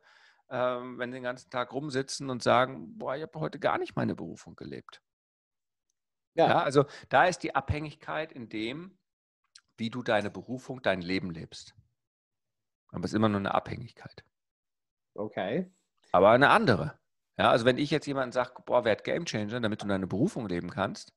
ähm, 0.49 0.97
wenn 0.97 1.11
sie 1.11 1.17
den 1.17 1.23
ganzen 1.23 1.51
Tag 1.51 1.71
rumsitzen 1.71 2.31
und 2.31 2.41
sagen, 2.41 2.97
boah, 2.97 3.15
ich 3.15 3.21
habe 3.21 3.39
heute 3.39 3.59
gar 3.59 3.77
nicht 3.77 3.95
meine 3.95 4.15
Berufung 4.15 4.55
gelebt. 4.55 5.03
Ja. 6.33 6.47
ja. 6.47 6.63
Also 6.63 6.85
da 7.09 7.25
ist 7.25 7.43
die 7.43 7.53
Abhängigkeit 7.53 8.31
in 8.31 8.49
dem, 8.49 8.97
wie 9.77 9.89
du 9.89 10.03
deine 10.03 10.29
Berufung, 10.29 10.81
dein 10.81 11.01
Leben 11.01 11.31
lebst. 11.31 11.75
Aber 12.89 13.03
es 13.03 13.11
ist 13.11 13.15
immer 13.15 13.29
nur 13.29 13.39
eine 13.39 13.53
Abhängigkeit. 13.53 14.23
Okay. 15.13 15.71
Aber 16.11 16.31
eine 16.31 16.49
andere. 16.49 16.97
Ja, 17.37 17.51
also 17.51 17.65
wenn 17.65 17.77
ich 17.77 17.91
jetzt 17.91 18.07
jemanden 18.07 18.31
sage, 18.31 18.53
boah, 18.65 18.85
werd 18.85 19.03
Gamechanger, 19.03 19.59
damit 19.59 19.81
du 19.81 19.87
deine 19.87 20.07
Berufung 20.07 20.47
leben 20.47 20.69
kannst 20.69 21.13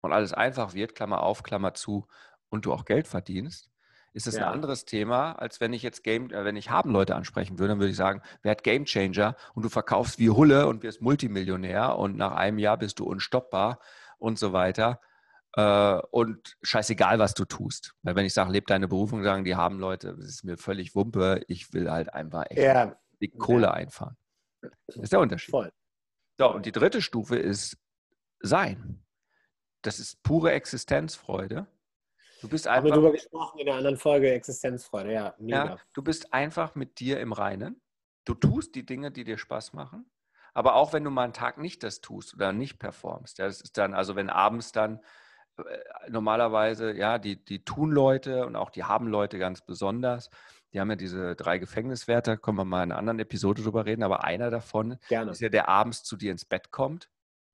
und 0.00 0.12
alles 0.12 0.32
einfach 0.32 0.72
wird, 0.72 0.94
Klammer 0.94 1.22
auf, 1.22 1.42
Klammer 1.42 1.74
zu, 1.74 2.06
und 2.48 2.64
du 2.64 2.72
auch 2.72 2.84
Geld 2.84 3.06
verdienst, 3.06 3.70
ist 4.14 4.28
das 4.28 4.36
ja. 4.36 4.46
ein 4.46 4.52
anderes 4.52 4.84
Thema, 4.84 5.32
als 5.32 5.60
wenn 5.60 5.72
ich 5.72 5.82
jetzt 5.82 6.04
Game, 6.04 6.30
äh, 6.30 6.44
wenn 6.44 6.56
ich 6.56 6.70
haben 6.70 6.90
Leute 6.90 7.16
ansprechen 7.16 7.58
würde, 7.58 7.70
dann 7.70 7.80
würde 7.80 7.90
ich 7.90 7.96
sagen, 7.96 8.22
werd 8.42 8.62
Gamechanger 8.62 9.36
und 9.54 9.64
du 9.64 9.68
verkaufst 9.68 10.18
wie 10.18 10.30
Hulle 10.30 10.68
und 10.68 10.82
wirst 10.84 11.02
Multimillionär 11.02 11.98
und 11.98 12.16
nach 12.16 12.32
einem 12.32 12.58
Jahr 12.58 12.78
bist 12.78 13.00
du 13.00 13.04
unstoppbar 13.04 13.80
und 14.18 14.38
so 14.38 14.52
weiter. 14.52 15.00
Äh, 15.56 16.00
und 16.10 16.56
scheißegal, 16.62 17.18
was 17.18 17.34
du 17.34 17.44
tust. 17.44 17.94
Weil 18.02 18.16
wenn 18.16 18.26
ich 18.26 18.34
sage, 18.34 18.50
lebe 18.50 18.66
deine 18.66 18.88
Berufung, 18.88 19.22
sagen 19.22 19.44
die 19.44 19.54
haben 19.54 19.78
Leute, 19.78 20.14
das 20.16 20.26
ist 20.26 20.44
mir 20.44 20.56
völlig 20.56 20.94
Wumpe, 20.94 21.42
ich 21.46 21.72
will 21.72 21.90
halt 21.90 22.12
einfach 22.12 22.44
echt 22.50 22.60
ja. 22.60 22.96
die 23.20 23.30
Kohle 23.30 23.66
ja. 23.66 23.72
einfahren. 23.72 24.16
Das 24.86 24.96
ist 24.96 25.12
der 25.12 25.20
Unterschied. 25.20 25.50
Voll. 25.50 25.72
So, 26.38 26.52
und 26.52 26.66
die 26.66 26.72
dritte 26.72 27.00
Stufe 27.02 27.36
ist 27.36 27.76
Sein. 28.40 29.04
Das 29.82 30.00
ist 30.00 30.22
pure 30.22 30.52
Existenzfreude. 30.52 31.66
Du 32.40 32.48
bist 32.48 32.66
einfach. 32.66 32.78
Haben 32.78 32.84
wir 32.84 32.92
darüber 32.92 33.12
gesprochen 33.12 33.60
in 33.60 33.66
der 33.66 33.76
anderen 33.76 33.96
Folge 33.96 34.32
Existenzfreude, 34.32 35.12
ja. 35.12 35.34
Mega. 35.38 35.64
Ja, 35.66 35.76
du 35.92 36.02
bist 36.02 36.32
einfach 36.32 36.74
mit 36.74 36.98
dir 36.98 37.20
im 37.20 37.32
Reinen. 37.32 37.80
Du 38.24 38.34
tust 38.34 38.74
die 38.74 38.84
Dinge, 38.84 39.12
die 39.12 39.24
dir 39.24 39.38
Spaß 39.38 39.74
machen. 39.74 40.10
Aber 40.54 40.74
auch 40.74 40.92
wenn 40.92 41.04
du 41.04 41.10
mal 41.10 41.24
einen 41.24 41.32
Tag 41.32 41.58
nicht 41.58 41.82
das 41.82 42.00
tust 42.00 42.34
oder 42.34 42.52
nicht 42.52 42.78
performst, 42.78 43.38
ja, 43.38 43.46
das 43.46 43.60
ist 43.60 43.76
dann, 43.76 43.92
also 43.92 44.14
wenn 44.14 44.30
abends 44.30 44.72
dann 44.72 45.00
normalerweise, 46.08 46.92
ja, 46.96 47.18
die, 47.18 47.42
die 47.44 47.64
tun 47.64 47.90
Leute 47.90 48.46
und 48.46 48.56
auch 48.56 48.70
die 48.70 48.84
haben 48.84 49.06
Leute 49.06 49.38
ganz 49.38 49.64
besonders. 49.64 50.30
Die 50.72 50.80
haben 50.80 50.90
ja 50.90 50.96
diese 50.96 51.36
drei 51.36 51.58
Gefängniswärter, 51.58 52.36
können 52.36 52.58
wir 52.58 52.64
mal 52.64 52.82
in 52.82 52.90
einer 52.90 52.98
anderen 52.98 53.20
Episode 53.20 53.62
drüber 53.62 53.86
reden, 53.86 54.02
aber 54.02 54.24
einer 54.24 54.50
davon 54.50 54.98
Gerne. 55.08 55.30
ist 55.30 55.40
ja, 55.40 55.48
der 55.48 55.68
abends 55.68 56.02
zu 56.02 56.16
dir 56.16 56.32
ins 56.32 56.44
Bett 56.44 56.72
kommt. 56.72 57.08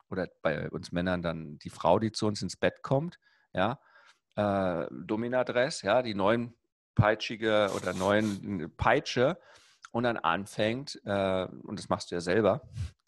Oder 0.08 0.28
bei 0.42 0.68
uns 0.70 0.90
Männern 0.90 1.22
dann 1.22 1.58
die 1.58 1.70
Frau, 1.70 1.98
die 1.98 2.12
zu 2.12 2.26
uns 2.26 2.42
ins 2.42 2.56
Bett 2.56 2.82
kommt, 2.82 3.18
ja. 3.52 3.78
Äh, 4.36 4.86
Dominadress, 4.90 5.82
ja, 5.82 6.02
die 6.02 6.14
neuen 6.14 6.54
peitschige 6.94 7.70
oder 7.76 7.92
neuen 7.92 8.74
Peitsche 8.76 9.38
und 9.92 10.04
dann 10.04 10.16
anfängt, 10.16 11.00
äh, 11.04 11.44
und 11.44 11.78
das 11.78 11.88
machst 11.88 12.10
du 12.10 12.14
ja 12.14 12.20
selber, 12.20 12.62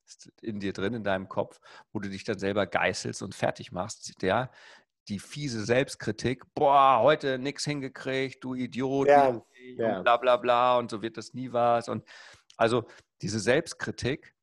in 0.42 0.60
dir 0.60 0.72
drin, 0.72 0.94
in 0.94 1.04
deinem 1.04 1.28
Kopf, 1.28 1.60
wo 1.92 2.00
du 2.00 2.08
dich 2.08 2.24
dann 2.24 2.38
selber 2.38 2.66
geißelst 2.66 3.22
und 3.22 3.34
fertig 3.34 3.72
machst, 3.72 4.22
der 4.22 4.50
die 5.08 5.18
fiese 5.18 5.64
Selbstkritik, 5.64 6.44
boah, 6.54 7.00
heute 7.00 7.38
nichts 7.38 7.64
hingekriegt, 7.64 8.42
du 8.44 8.54
Idiot, 8.54 9.08
ja, 9.08 9.42
ja. 9.76 10.02
bla 10.02 10.16
bla 10.16 10.36
bla 10.36 10.78
und 10.78 10.90
so 10.90 11.02
wird 11.02 11.16
das 11.16 11.34
nie 11.34 11.52
was. 11.52 11.88
Und 11.88 12.04
also 12.56 12.84
diese 13.20 13.40
Selbstkritik, 13.40 14.34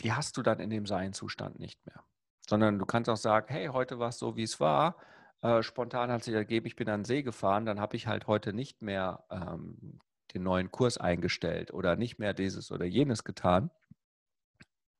die 0.00 0.12
hast 0.12 0.36
du 0.36 0.42
dann 0.42 0.60
in 0.60 0.70
dem 0.70 0.86
Sein-Zustand 0.86 1.58
nicht 1.58 1.84
mehr. 1.86 2.04
Sondern 2.48 2.78
du 2.78 2.84
kannst 2.84 3.08
auch 3.08 3.16
sagen, 3.16 3.46
hey, 3.48 3.68
heute 3.68 3.98
war 3.98 4.08
es 4.10 4.18
so, 4.18 4.36
wie 4.36 4.42
es 4.42 4.60
war. 4.60 4.96
Äh, 5.40 5.62
spontan 5.62 6.10
hat 6.10 6.24
sich 6.24 6.34
ergeben, 6.34 6.66
ich 6.66 6.76
bin 6.76 6.88
an 6.88 7.00
den 7.00 7.04
See 7.04 7.22
gefahren, 7.22 7.64
dann 7.64 7.80
habe 7.80 7.96
ich 7.96 8.06
halt 8.06 8.26
heute 8.26 8.52
nicht 8.52 8.82
mehr 8.82 9.24
ähm, 9.30 10.00
den 10.34 10.42
neuen 10.42 10.70
Kurs 10.70 10.98
eingestellt 10.98 11.72
oder 11.72 11.96
nicht 11.96 12.18
mehr 12.18 12.34
dieses 12.34 12.70
oder 12.70 12.84
jenes 12.84 13.24
getan. 13.24 13.70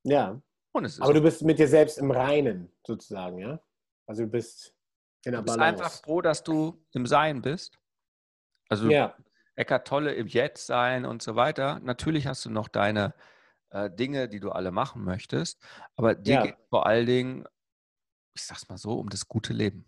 Ja. 0.04 0.40
Aber 0.73 1.14
du 1.14 1.20
bist 1.23 1.42
mit 1.42 1.58
dir 1.58 1.68
selbst 1.68 1.99
im 1.99 2.11
Reinen, 2.11 2.70
sozusagen, 2.84 3.38
ja? 3.38 3.61
Also 4.06 4.25
du 4.25 4.28
bist 4.28 4.75
in 5.25 5.32
der 5.32 5.42
Balance. 5.42 5.58
Du 5.58 5.58
bist 5.58 5.84
einfach 5.84 6.02
froh, 6.02 6.20
dass 6.20 6.42
du 6.42 6.84
im 6.92 7.06
Sein 7.06 7.42
bist. 7.42 7.78
Also 8.68 8.88
ja. 8.90 9.16
Eckart 9.57 9.87
Tolle 9.87 10.12
im 10.14 10.26
Jetzt 10.26 10.66
sein 10.66 11.05
und 11.05 11.22
so 11.22 11.37
weiter. 11.37 11.81
Natürlich 11.81 12.26
hast 12.26 12.44
du 12.44 12.50
noch 12.50 12.68
deine 12.68 13.14
äh, 13.70 13.90
Dinge, 13.90 14.28
die 14.28 14.40
du 14.40 14.50
alle 14.50 14.70
machen 14.70 15.05
möchtest, 15.05 15.61
aber 15.96 16.14
dir 16.14 16.35
ja. 16.35 16.42
geht 16.42 16.57
vor 16.70 16.87
allen 16.87 17.07
Dingen, 17.07 17.44
ich 18.35 18.42
sag's 18.42 18.68
mal 18.68 18.78
so, 18.78 18.98
um 18.98 19.09
das 19.09 19.28
gute 19.28 19.52
Leben. 19.52 19.85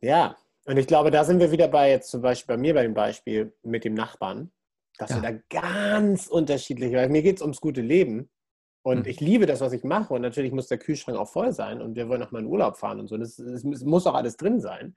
Ja, 0.00 0.36
und 0.64 0.78
ich 0.78 0.86
glaube, 0.86 1.10
da 1.10 1.24
sind 1.24 1.38
wir 1.38 1.50
wieder 1.50 1.68
bei 1.68 1.90
jetzt 1.90 2.10
zum 2.10 2.22
Beispiel 2.22 2.56
bei 2.56 2.60
mir 2.60 2.74
bei 2.74 2.82
dem 2.82 2.94
Beispiel 2.94 3.54
mit 3.62 3.84
dem 3.84 3.94
Nachbarn, 3.94 4.52
dass 4.98 5.10
ja. 5.10 5.22
wir 5.22 5.32
da 5.32 5.38
ganz 5.50 6.28
unterschiedlich, 6.28 6.92
weil 6.94 7.08
mir 7.08 7.22
geht 7.22 7.36
es 7.36 7.42
ums 7.42 7.60
gute 7.60 7.82
Leben 7.82 8.30
und 8.82 9.00
mhm. 9.00 9.10
ich 9.10 9.20
liebe 9.20 9.46
das, 9.46 9.60
was 9.60 9.72
ich 9.72 9.84
mache. 9.84 10.12
Und 10.12 10.22
natürlich 10.22 10.52
muss 10.52 10.66
der 10.66 10.78
Kühlschrank 10.78 11.16
auch 11.16 11.30
voll 11.30 11.52
sein. 11.52 11.80
Und 11.80 11.94
wir 11.94 12.08
wollen 12.08 12.22
auch 12.22 12.32
mal 12.32 12.40
in 12.40 12.46
Urlaub 12.46 12.76
fahren 12.76 12.98
und 13.00 13.06
so. 13.06 13.16
Das, 13.16 13.36
das 13.36 13.64
muss 13.64 14.06
auch 14.06 14.14
alles 14.14 14.36
drin 14.36 14.60
sein. 14.60 14.94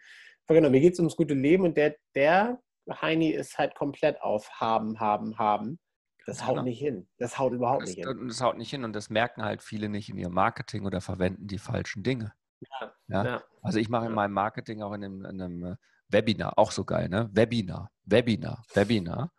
Aber 0.48 0.56
genau, 0.56 0.70
mir 0.70 0.82
geht 0.82 0.94
es 0.94 1.00
ums 1.00 1.16
gute 1.16 1.36
Leben. 1.36 1.64
Und 1.64 1.78
der, 1.78 1.96
der 2.16 2.60
Heini 2.90 3.30
ist 3.30 3.58
halt 3.58 3.76
komplett 3.76 4.22
auf 4.22 4.50
haben, 4.60 5.00
haben, 5.00 5.38
haben. 5.38 5.80
Das 6.26 6.44
haut 6.44 6.56
genau. 6.56 6.64
nicht 6.64 6.80
hin. 6.80 7.08
Das 7.20 7.38
haut 7.38 7.54
überhaupt 7.54 7.84
das, 7.84 7.90
nicht 7.90 8.08
hin. 8.08 8.28
Das 8.28 8.42
haut 8.42 8.58
nicht 8.58 8.72
hin. 8.72 8.84
Und 8.84 8.94
das 8.94 9.12
merken 9.12 9.44
halt 9.44 9.62
viele 9.62 9.88
nicht 9.88 10.10
in 10.10 10.18
ihrem 10.18 10.34
Marketing 10.34 10.86
oder 10.86 11.00
verwenden 11.00 11.46
die 11.46 11.60
falschen 11.60 12.02
Dinge. 12.02 12.34
Ja. 12.62 12.94
ja? 13.08 13.26
ja. 13.26 13.44
Also 13.62 13.78
ich 13.78 13.90
mache 13.90 14.08
in 14.08 14.14
meinem 14.14 14.34
Marketing 14.34 14.82
auch 14.82 14.94
in 14.94 15.04
einem, 15.04 15.26
in 15.26 15.42
einem 15.42 15.78
Webinar, 16.10 16.58
auch 16.58 16.72
so 16.72 16.86
geil, 16.86 17.10
ne? 17.10 17.30
Webinar, 17.34 17.92
Webinar, 18.06 18.64
Webinar 18.74 19.32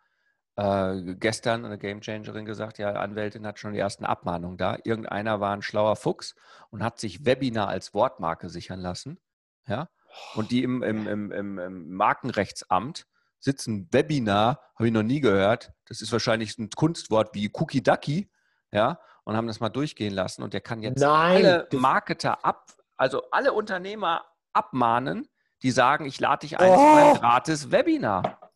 äh, 0.57 1.15
gestern 1.15 1.65
eine 1.65 1.77
Gamechangerin 1.77 2.45
gesagt, 2.45 2.79
ja, 2.79 2.93
Anwältin 2.93 3.45
hat 3.45 3.59
schon 3.59 3.73
die 3.73 3.79
ersten 3.79 4.05
Abmahnungen 4.05 4.57
da. 4.57 4.77
Irgendeiner 4.83 5.39
war 5.39 5.53
ein 5.53 5.61
schlauer 5.61 5.95
Fuchs 5.95 6.35
und 6.71 6.83
hat 6.83 6.99
sich 6.99 7.25
Webinar 7.25 7.67
als 7.67 7.93
Wortmarke 7.93 8.49
sichern 8.49 8.79
lassen. 8.79 9.19
Ja? 9.67 9.89
Und 10.35 10.51
die 10.51 10.63
im, 10.63 10.81
im, 10.81 11.07
im, 11.07 11.59
im 11.59 11.93
Markenrechtsamt 11.93 13.05
sitzen, 13.39 13.87
Webinar, 13.91 14.59
habe 14.75 14.87
ich 14.87 14.93
noch 14.93 15.03
nie 15.03 15.19
gehört. 15.19 15.73
Das 15.85 16.01
ist 16.01 16.11
wahrscheinlich 16.11 16.57
ein 16.57 16.71
Kunstwort 16.71 17.35
wie 17.35 17.51
Cookie 17.53 17.83
Ducky, 17.83 18.31
ja, 18.71 18.99
und 19.23 19.35
haben 19.35 19.47
das 19.47 19.59
mal 19.59 19.69
durchgehen 19.69 20.13
lassen. 20.13 20.41
Und 20.41 20.53
der 20.53 20.61
kann 20.61 20.81
jetzt 20.81 20.99
Nein, 20.99 21.45
alle 21.45 21.67
Marketer 21.73 22.43
ab, 22.43 22.71
also 22.95 23.21
alle 23.29 23.53
Unternehmer 23.53 24.25
abmahnen, 24.53 25.27
die 25.61 25.69
sagen, 25.69 26.05
ich 26.05 26.19
lade 26.19 26.47
dich 26.47 26.59
ein 26.59 26.71
oh. 26.71 26.75
zu 26.75 26.81
einem 26.81 27.17
gratis 27.17 27.71
Webinar. 27.71 28.46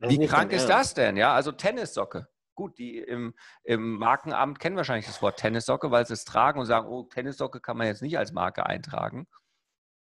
Wie 0.00 0.26
krank 0.26 0.52
ist 0.52 0.68
das 0.68 0.94
denn? 0.94 1.16
Ja, 1.16 1.34
also 1.34 1.52
Tennissocke. 1.52 2.28
Gut, 2.54 2.78
die 2.78 2.98
im, 2.98 3.34
im 3.62 3.98
Markenamt 3.98 4.58
kennen 4.58 4.76
wahrscheinlich 4.76 5.06
das 5.06 5.22
Wort 5.22 5.38
Tennissocke, 5.38 5.90
weil 5.90 6.06
sie 6.06 6.14
es 6.14 6.24
tragen 6.24 6.58
und 6.60 6.66
sagen, 6.66 6.88
oh, 6.88 7.04
Tennissocke 7.04 7.60
kann 7.60 7.76
man 7.76 7.86
jetzt 7.86 8.02
nicht 8.02 8.18
als 8.18 8.32
Marke 8.32 8.66
eintragen. 8.66 9.28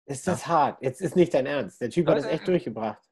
Ist 0.06 0.26
das 0.26 0.42
ja. 0.42 0.48
hart? 0.48 0.82
Jetzt 0.82 1.00
ist 1.00 1.16
nicht 1.16 1.32
dein 1.32 1.46
Ernst. 1.46 1.80
Der 1.80 1.90
Typ 1.90 2.06
hat 2.08 2.18
das 2.18 2.26
echt 2.26 2.46
durchgebracht. 2.46 3.02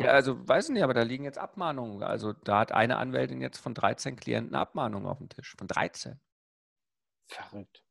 Ja, 0.00 0.10
also 0.12 0.48
weiß 0.48 0.68
ich 0.68 0.74
nicht, 0.74 0.82
aber 0.82 0.94
da 0.94 1.02
liegen 1.02 1.24
jetzt 1.24 1.38
Abmahnungen. 1.38 2.02
Also 2.02 2.32
da 2.32 2.60
hat 2.60 2.72
eine 2.72 2.96
Anwältin 2.96 3.40
jetzt 3.40 3.58
von 3.58 3.74
13 3.74 4.16
Klienten 4.16 4.54
Abmahnungen 4.54 5.06
auf 5.06 5.18
dem 5.18 5.28
Tisch. 5.28 5.54
Von 5.56 5.68
13. 5.68 6.18
Verrückt. 7.28 7.84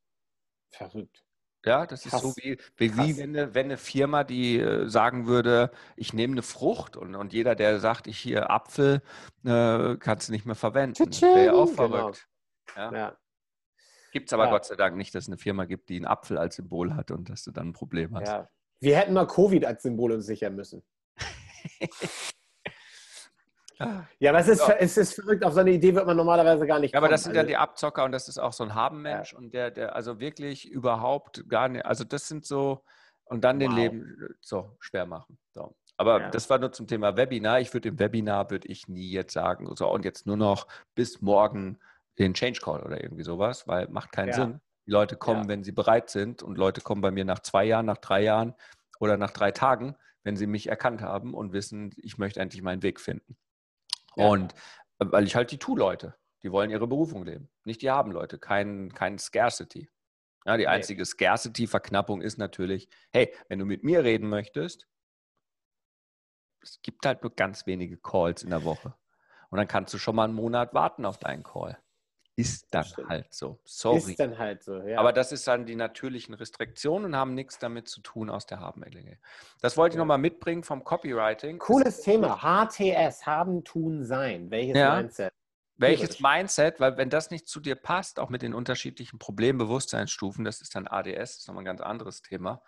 Verrückt. 0.72 1.24
Ja, 1.64 1.86
das 1.86 2.06
ist 2.06 2.18
so 2.18 2.34
wie, 2.38 2.58
wie, 2.76 2.98
wie 2.98 3.18
wenn, 3.18 3.36
eine, 3.36 3.54
wenn, 3.54 3.66
eine, 3.66 3.78
Firma, 3.78 4.24
die 4.24 4.60
äh, 4.60 4.88
sagen 4.90 5.28
würde, 5.28 5.72
ich 5.96 6.12
nehme 6.12 6.34
eine 6.34 6.42
Frucht 6.42 6.98
und, 6.98 7.16
und 7.16 7.34
jeder, 7.34 7.54
der 7.54 7.80
sagt, 7.80 8.08
ich 8.08 8.18
hier 8.18 8.50
Apfel, 8.50 9.02
äh, 9.46 9.96
kannst 9.98 10.28
du 10.28 10.32
nicht 10.32 10.46
mehr 10.46 10.56
verwenden. 10.56 11.06
Das 11.06 11.22
wäre 11.22 11.46
ja 11.46 11.54
auch 11.54 11.70
verrückt. 11.70 12.28
Genau. 12.74 12.92
Ja. 12.92 12.98
ja. 12.98 13.18
Gibt 14.12 14.30
es 14.30 14.34
aber 14.34 14.46
ja. 14.46 14.52
Gott 14.52 14.66
sei 14.66 14.76
Dank 14.76 14.98
nicht, 14.98 15.14
dass 15.14 15.26
es 15.26 15.30
eine 15.30 15.38
Firma 15.38 15.66
gibt, 15.66 15.90
die 15.90 15.98
einen 15.98 16.06
Apfel 16.06 16.38
als 16.38 16.56
Symbol 16.56 16.96
hat 16.96 17.12
und 17.12 17.30
dass 17.30 17.44
du 17.44 17.52
dann 17.52 17.70
ein 17.70 17.74
Problem 17.74 18.16
hast. 18.16 18.28
Ja. 18.28 18.50
Wir 18.80 18.98
hätten 18.98 19.14
mal 19.14 19.28
Covid 19.28 19.64
als 19.64 19.84
Symbol 19.84 20.12
uns 20.12 20.26
sichern 20.26 20.56
müssen. 20.56 20.84
Ja, 24.20 24.32
aber 24.32 24.40
es 24.40 24.48
ist, 24.48 24.68
ja. 24.68 24.76
es 24.80 24.98
ist 24.98 25.16
verrückt, 25.16 25.44
auf 25.44 25.54
so 25.54 25.60
eine 25.60 25.72
Idee 25.72 25.96
wird 25.96 26.06
man 26.06 26.18
normalerweise 26.18 26.66
gar 26.66 26.80
nicht 26.80 26.94
ja, 26.94 27.00
kommen. 27.00 27.06
Aber 27.06 27.12
das 27.12 27.24
sind 27.24 27.34
ja 27.34 27.42
also 27.42 27.50
die 27.50 27.58
Abzocker 27.58 28.04
und 28.04 28.12
das 28.12 28.28
ist 28.28 28.38
auch 28.38 28.54
so 28.54 28.64
ein 28.64 28.76
Habenmensch 28.76 29.34
ja. 29.34 29.38
und 29.38 29.54
der, 29.54 29.72
der 29.72 29.96
also 29.96 30.20
wirklich 30.20 30.70
überhaupt 30.70 31.48
gar 31.50 31.70
nicht, 31.70 31.86
also 31.86 32.04
das 32.04 32.28
sind 32.28 32.46
so, 32.46 32.84
und 33.26 33.44
dann 33.44 33.60
wow. 33.60 33.68
den 33.68 33.76
Leben 33.76 34.36
so 34.42 34.76
schwer 34.80 35.06
machen. 35.06 35.38
So. 35.54 35.76
Aber 35.98 36.20
ja. 36.20 36.30
das 36.30 36.50
war 36.50 36.58
nur 36.60 36.72
zum 36.72 36.88
Thema 36.88 37.16
Webinar. 37.16 37.60
Ich 37.60 37.74
würde 37.74 37.90
im 37.90 38.00
Webinar, 38.00 38.50
würde 38.50 38.68
ich 38.68 38.88
nie 38.88 39.12
jetzt 39.12 39.34
sagen, 39.34 39.70
so 39.76 39.90
und 39.90 40.04
jetzt 40.04 40.26
nur 40.26 40.38
noch 40.38 40.68
bis 40.96 41.22
morgen 41.22 41.80
den 42.18 42.34
Change 42.34 42.60
Call 42.60 42.82
oder 42.82 43.02
irgendwie 43.02 43.24
sowas, 43.24 43.68
weil 43.68 43.88
macht 43.90 44.12
keinen 44.12 44.34
Sinn. 44.34 44.62
Die 44.88 44.92
Leute 44.92 45.16
kommen, 45.16 45.48
wenn 45.48 45.64
sie 45.64 45.72
bereit 45.72 46.10
sind 46.10 46.44
und 46.44 46.58
Leute 46.58 46.82
kommen 46.82 47.02
bei 47.02 47.12
mir 47.12 47.24
nach 47.24 47.40
zwei 47.40 47.66
Jahren, 47.66 47.86
nach 47.86 48.00
drei 48.00 48.24
Jahren 48.24 48.56
oder 49.00 49.16
nach 49.16 49.32
drei 49.32 49.52
Tagen, 49.52 49.96
wenn 50.24 50.36
sie 50.36 50.48
mich 50.48 50.68
erkannt 50.68 51.02
haben 51.02 51.34
und 51.34 51.54
wissen, 51.54 51.94
ich 51.98 52.18
möchte 52.18 52.40
endlich 52.40 52.62
meinen 52.62 52.84
Weg 52.84 53.00
finden. 53.00 53.38
Ja. 54.16 54.28
Und 54.28 54.54
äh, 55.00 55.06
weil 55.10 55.26
ich 55.26 55.36
halt 55.36 55.52
die 55.52 55.60
Tu-Leute, 55.60 56.16
die 56.44 56.52
wollen 56.52 56.70
ihre 56.70 56.88
Berufung 56.88 57.26
leben, 57.26 57.50
nicht 57.64 57.82
die 57.82 57.92
Haben-Leute, 57.92 58.40
kein, 58.40 58.94
kein 58.94 59.18
Scarcity. 59.18 59.90
Ja, 60.46 60.58
die 60.58 60.68
einzige. 60.68 61.06
Scarcity-Verknappung 61.06 62.22
ist 62.22 62.38
natürlich, 62.38 62.90
hey, 63.12 63.34
wenn 63.48 63.60
du 63.60 63.66
mit 63.66 63.84
mir 63.84 64.04
reden 64.04 64.28
möchtest, 64.28 64.88
es 66.62 66.82
gibt 66.82 67.06
halt 67.06 67.22
nur 67.22 67.36
ganz 67.36 67.68
wenige 67.68 67.98
Calls 67.98 68.44
in 68.44 68.50
der 68.50 68.64
Woche. 68.64 68.96
Und 69.50 69.58
dann 69.58 69.68
kannst 69.68 69.94
du 69.94 69.98
schon 69.98 70.16
mal 70.16 70.26
einen 70.26 70.34
Monat 70.34 70.74
warten 70.74 71.06
auf 71.06 71.18
deinen 71.18 71.44
Call. 71.44 71.78
Ist 72.38 72.74
dann 72.74 72.86
halt 73.08 73.34
so. 73.34 73.60
Sorry. 73.66 73.98
Ist 74.12 74.20
dann 74.20 74.38
halt 74.38 74.64
so, 74.64 74.78
ja. 74.82 74.98
Aber 75.00 75.12
das 75.12 75.32
ist 75.32 75.48
dann 75.48 75.66
die 75.66 75.76
natürlichen 75.76 76.34
Restriktionen 76.34 77.06
und 77.08 77.16
haben 77.16 77.34
nichts 77.34 77.60
damit 77.60 77.90
zu 77.90 78.02
tun 78.02 78.30
aus 78.30 78.46
der 78.46 78.60
Habenlänge. 78.60 79.20
Das 79.62 79.76
wollte 79.78 79.94
ich 79.94 79.98
Ja. 79.98 80.00
nochmal 80.00 80.18
mitbringen 80.18 80.64
vom 80.64 80.84
Copywriting. 80.84 81.60
Cooles 81.60 82.02
Thema. 82.02 82.38
HTS, 82.42 83.26
haben, 83.26 83.64
tun, 83.64 84.04
sein. 84.06 84.50
Welches 84.50 84.78
Ja. 84.78 84.96
Mindset? 84.96 85.34
Welches. 85.78 86.20
Mindset, 86.20 86.80
weil 86.80 86.96
wenn 86.98 87.10
das 87.10 87.32
nicht 87.32 87.48
zu 87.48 87.60
dir 87.60 87.76
passt, 87.76 88.20
auch 88.20 88.30
mit 88.30 88.44
den 88.44 88.54
unterschiedlichen 88.54 89.18
Problembewusstseinsstufen, 89.20 90.46
das 90.46 90.62
ist 90.62 90.76
dann 90.76 90.88
ADS, 90.88 91.16
das 91.18 91.38
ist 91.40 91.48
nochmal 91.48 91.64
ein 91.64 91.66
ganz 91.66 91.82
anderes 91.82 92.22
Thema. 92.22 92.62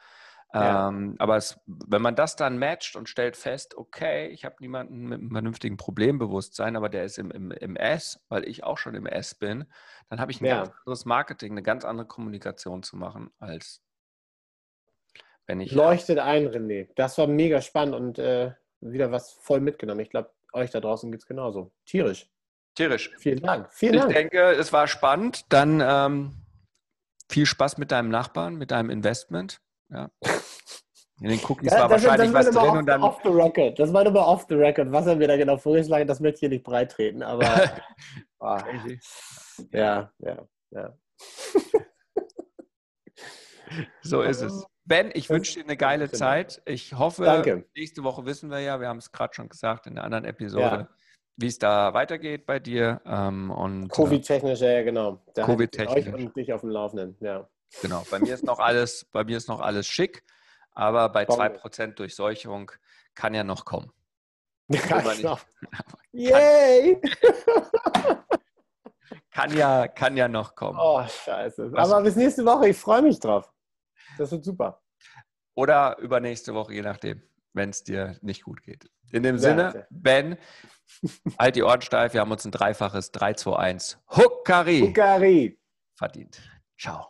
Ja. 0.54 0.90
Ähm, 0.90 1.16
aber 1.18 1.38
es, 1.38 1.60
wenn 1.66 2.02
man 2.04 2.16
das 2.16 2.36
dann 2.36 2.60
matcht 2.60 2.96
und 2.96 3.10
stellt 3.10 3.36
fest, 3.36 3.76
okay, 3.76 4.28
ich 4.28 4.46
habe 4.46 4.56
niemanden 4.60 5.08
mit 5.08 5.20
einem 5.20 5.32
vernünftigen 5.32 5.78
Problembewusstsein, 5.78 6.76
aber 6.76 6.90
der 6.90 7.06
ist 7.06 7.18
im, 7.18 7.32
im, 7.32 7.52
im 7.52 7.76
S, 7.76 8.20
weil 8.30 8.48
ich 8.48 8.64
auch 8.64 8.78
schon 8.78 8.94
im 8.94 9.08
S 9.08 9.34
bin, 9.34 9.66
dann 10.10 10.20
habe 10.20 10.32
ich 10.32 10.42
ein 10.42 10.46
Ja. 10.46 10.58
ganz 10.64 10.70
anderes 10.78 11.06
Marketing, 11.06 11.54
eine 11.54 11.64
ganz 11.64 11.86
andere 11.86 12.06
Kommunikation 12.08 12.84
zu 12.84 12.98
machen, 12.98 13.32
als 13.40 13.82
wenn 15.48 15.60
ich. 15.60 15.72
Leuchtet 15.72 16.20
ein, 16.20 16.48
René. 16.48 16.88
Das 16.96 17.18
war 17.18 17.26
mega 17.28 17.60
spannend 17.62 17.96
und 17.96 18.20
äh, 18.20 18.54
wieder 18.80 19.12
was 19.12 19.32
voll 19.34 19.60
mitgenommen. 19.60 20.02
Ich 20.02 20.10
glaube, 20.12 20.30
euch 20.54 20.70
da 20.70 20.80
draußen 20.80 21.12
geht 21.12 21.22
es 21.22 21.26
genauso. 21.26 21.72
Tierisch. 21.86 22.30
Tierisch. 22.76 23.12
Vielen 23.18 23.42
Dank. 23.42 23.72
Vielen 23.74 23.94
Ich 23.96 24.02
Dank. 24.02 24.14
denke, 24.14 24.52
es 24.52 24.72
war 24.72 24.88
spannend. 24.88 25.46
Dann 25.50 25.82
ähm, 25.84 26.46
viel 27.30 27.46
Spaß 27.48 27.78
mit 27.80 27.92
deinem 27.92 28.10
Nachbarn, 28.10 28.56
mit 28.56 28.72
deinem 28.72 28.90
Investment. 28.90 29.60
Ja. 29.90 30.10
In 31.24 31.30
den 31.30 31.40
Cookies 31.48 31.72
Ja, 31.72 31.80
war 31.84 31.90
wahrscheinlich 31.92 32.32
das 32.34 32.48
was 32.48 32.54
drin 32.54 32.66
immer 32.66 32.80
und 32.80 32.86
dann. 32.86 33.02
off, 33.02 33.16
off 33.16 33.22
the 33.24 33.30
record. 33.30 33.80
Das 33.80 33.94
war 33.94 34.06
immer 34.06 34.28
off 34.28 34.46
the 34.50 34.56
record. 34.56 34.92
Was 34.92 35.08
er 35.08 35.16
mir 35.16 35.30
da 35.30 35.38
genau 35.38 35.56
vorgeschlagen 35.56 36.06
das 36.06 36.20
möchte 36.20 36.36
ich 36.36 36.40
hier 36.42 36.50
nicht 36.50 36.66
breitreten. 36.66 37.24
Aber 37.24 37.46
Crazy. 38.40 39.00
ja, 39.72 40.12
ja, 40.20 40.46
ja. 40.72 40.98
So 44.02 44.22
ist 44.22 44.42
es. 44.42 44.66
Ben, 44.86 45.12
ich 45.14 45.30
wünsche 45.30 45.60
dir 45.60 45.64
eine 45.64 45.78
geile. 45.78 46.12
Zeit. 46.12 46.62
Ich 46.66 46.94
hoffe, 46.94 47.24
Danke. 47.24 47.64
nächste 47.74 48.04
Woche 48.04 48.26
wissen 48.26 48.52
wir 48.52 48.60
ja, 48.60 48.82
wir 48.82 48.90
haben 48.90 48.98
es 48.98 49.14
gerade 49.14 49.34
schon 49.34 49.48
gesagt 49.48 49.88
in 49.88 49.96
der 49.96 50.04
anderen 50.04 50.26
Episode, 50.26 50.62
Ja. 50.62 50.90
wie 51.38 51.48
es 51.48 51.58
da 51.58 51.94
weitergeht 51.94 52.46
bei 52.46 52.60
dir. 52.60 53.00
Ähm, 53.06 53.50
und 53.50 53.86
äh, 53.86 53.88
Covid-technisch, 53.88 54.60
ja, 54.60 54.84
genau. 54.84 55.24
Da 55.36 55.46
Covid-technisch. 55.46 56.08
Euch 56.08 56.14
und 56.14 56.36
dich 56.36 56.52
auf 56.52 56.60
dem 56.62 56.70
Laufenden, 56.72 57.16
ja. 57.22 57.48
genau, 57.82 58.04
bei 58.12 58.20
mir 58.20 58.34
ist 58.34 58.44
noch 58.44 58.60
alles, 58.60 59.06
bei 59.14 59.24
mir 59.24 59.38
ist 59.38 59.48
noch 59.48 59.62
alles 59.62 59.88
schick, 59.88 60.22
aber 60.74 61.10
bei 61.10 61.26
Bombe. 61.26 61.60
2% 61.64 61.94
Durchseuchung 61.96 62.72
kann 63.16 63.34
ja 63.34 63.44
noch 63.44 63.66
kommen. 63.66 63.92
Ja, 64.70 65.02
genau. 65.02 65.38
Yay! 66.14 67.00
Kann 69.32 69.56
ja, 69.58 69.88
kann 69.88 70.16
ja 70.16 70.28
noch 70.28 70.56
kommen. 70.56 70.78
Oh, 70.80 71.04
scheiße. 71.08 71.72
Was- 71.72 71.92
Aber 71.92 72.04
bis 72.04 72.16
nächste 72.16 72.46
Woche, 72.46 72.70
ich 72.70 72.78
freue 72.78 73.02
mich 73.02 73.20
drauf. 73.20 73.52
Das 74.18 74.32
wird 74.32 74.44
super. 74.44 74.82
Oder 75.56 75.98
übernächste 76.00 76.54
Woche, 76.54 76.74
je 76.74 76.82
nachdem, 76.82 77.22
wenn 77.54 77.70
es 77.72 77.84
dir 77.84 78.18
nicht 78.22 78.44
gut 78.44 78.62
geht. 78.64 78.90
In 79.12 79.24
dem 79.24 79.38
Sinne, 79.40 79.74
ja. 79.76 79.86
Ben, 79.90 80.38
halt 81.40 81.56
die 81.56 81.64
Ohren 81.64 81.82
steif, 81.82 82.14
wir 82.14 82.22
haben 82.22 82.32
uns 82.32 82.46
ein 82.46 82.52
dreifaches 82.52 83.12
3-2-1 83.14 83.98
Huckari 84.16 84.80
Hukari. 84.82 85.60
verdient. 85.96 86.42
Ciao. 86.80 87.08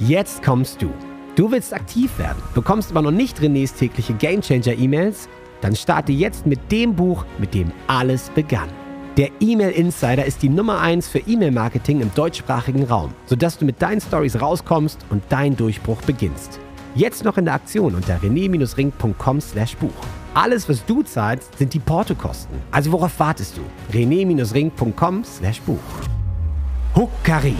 Jetzt 0.00 0.42
kommst 0.42 0.80
du. 0.80 0.90
Du 1.36 1.52
willst 1.52 1.74
aktiv 1.74 2.18
werden, 2.18 2.42
bekommst 2.54 2.90
aber 2.90 3.02
noch 3.02 3.10
nicht 3.10 3.38
Renés 3.38 3.76
tägliche 3.76 4.14
Gamechanger-E-Mails? 4.14 5.28
Dann 5.60 5.76
starte 5.76 6.10
jetzt 6.10 6.46
mit 6.46 6.72
dem 6.72 6.96
Buch, 6.96 7.26
mit 7.38 7.52
dem 7.52 7.70
alles 7.86 8.30
begann. 8.30 8.70
Der 9.18 9.28
E-Mail 9.40 9.72
Insider 9.72 10.24
ist 10.24 10.42
die 10.42 10.48
Nummer 10.48 10.80
1 10.80 11.06
für 11.06 11.18
E-Mail-Marketing 11.18 12.00
im 12.00 12.10
deutschsprachigen 12.14 12.84
Raum, 12.84 13.12
sodass 13.26 13.58
du 13.58 13.66
mit 13.66 13.82
deinen 13.82 14.00
Stories 14.00 14.40
rauskommst 14.40 15.04
und 15.10 15.22
dein 15.28 15.54
Durchbruch 15.54 16.00
beginnst. 16.02 16.58
Jetzt 16.94 17.22
noch 17.24 17.36
in 17.36 17.44
der 17.44 17.54
Aktion 17.54 17.94
unter 17.94 18.16
rené-ring.com 18.22 19.40
slash 19.42 19.76
Buch. 19.76 19.90
Alles, 20.32 20.66
was 20.66 20.82
du 20.86 21.02
zahlst, 21.02 21.58
sind 21.58 21.74
die 21.74 21.78
Portokosten. 21.78 22.56
Also 22.70 22.90
worauf 22.92 23.20
wartest 23.20 23.58
du? 23.58 23.96
rené-ring.com 23.96 25.24
slash 25.24 25.60
Buch. 25.60 25.78
Huckari. 26.96 27.54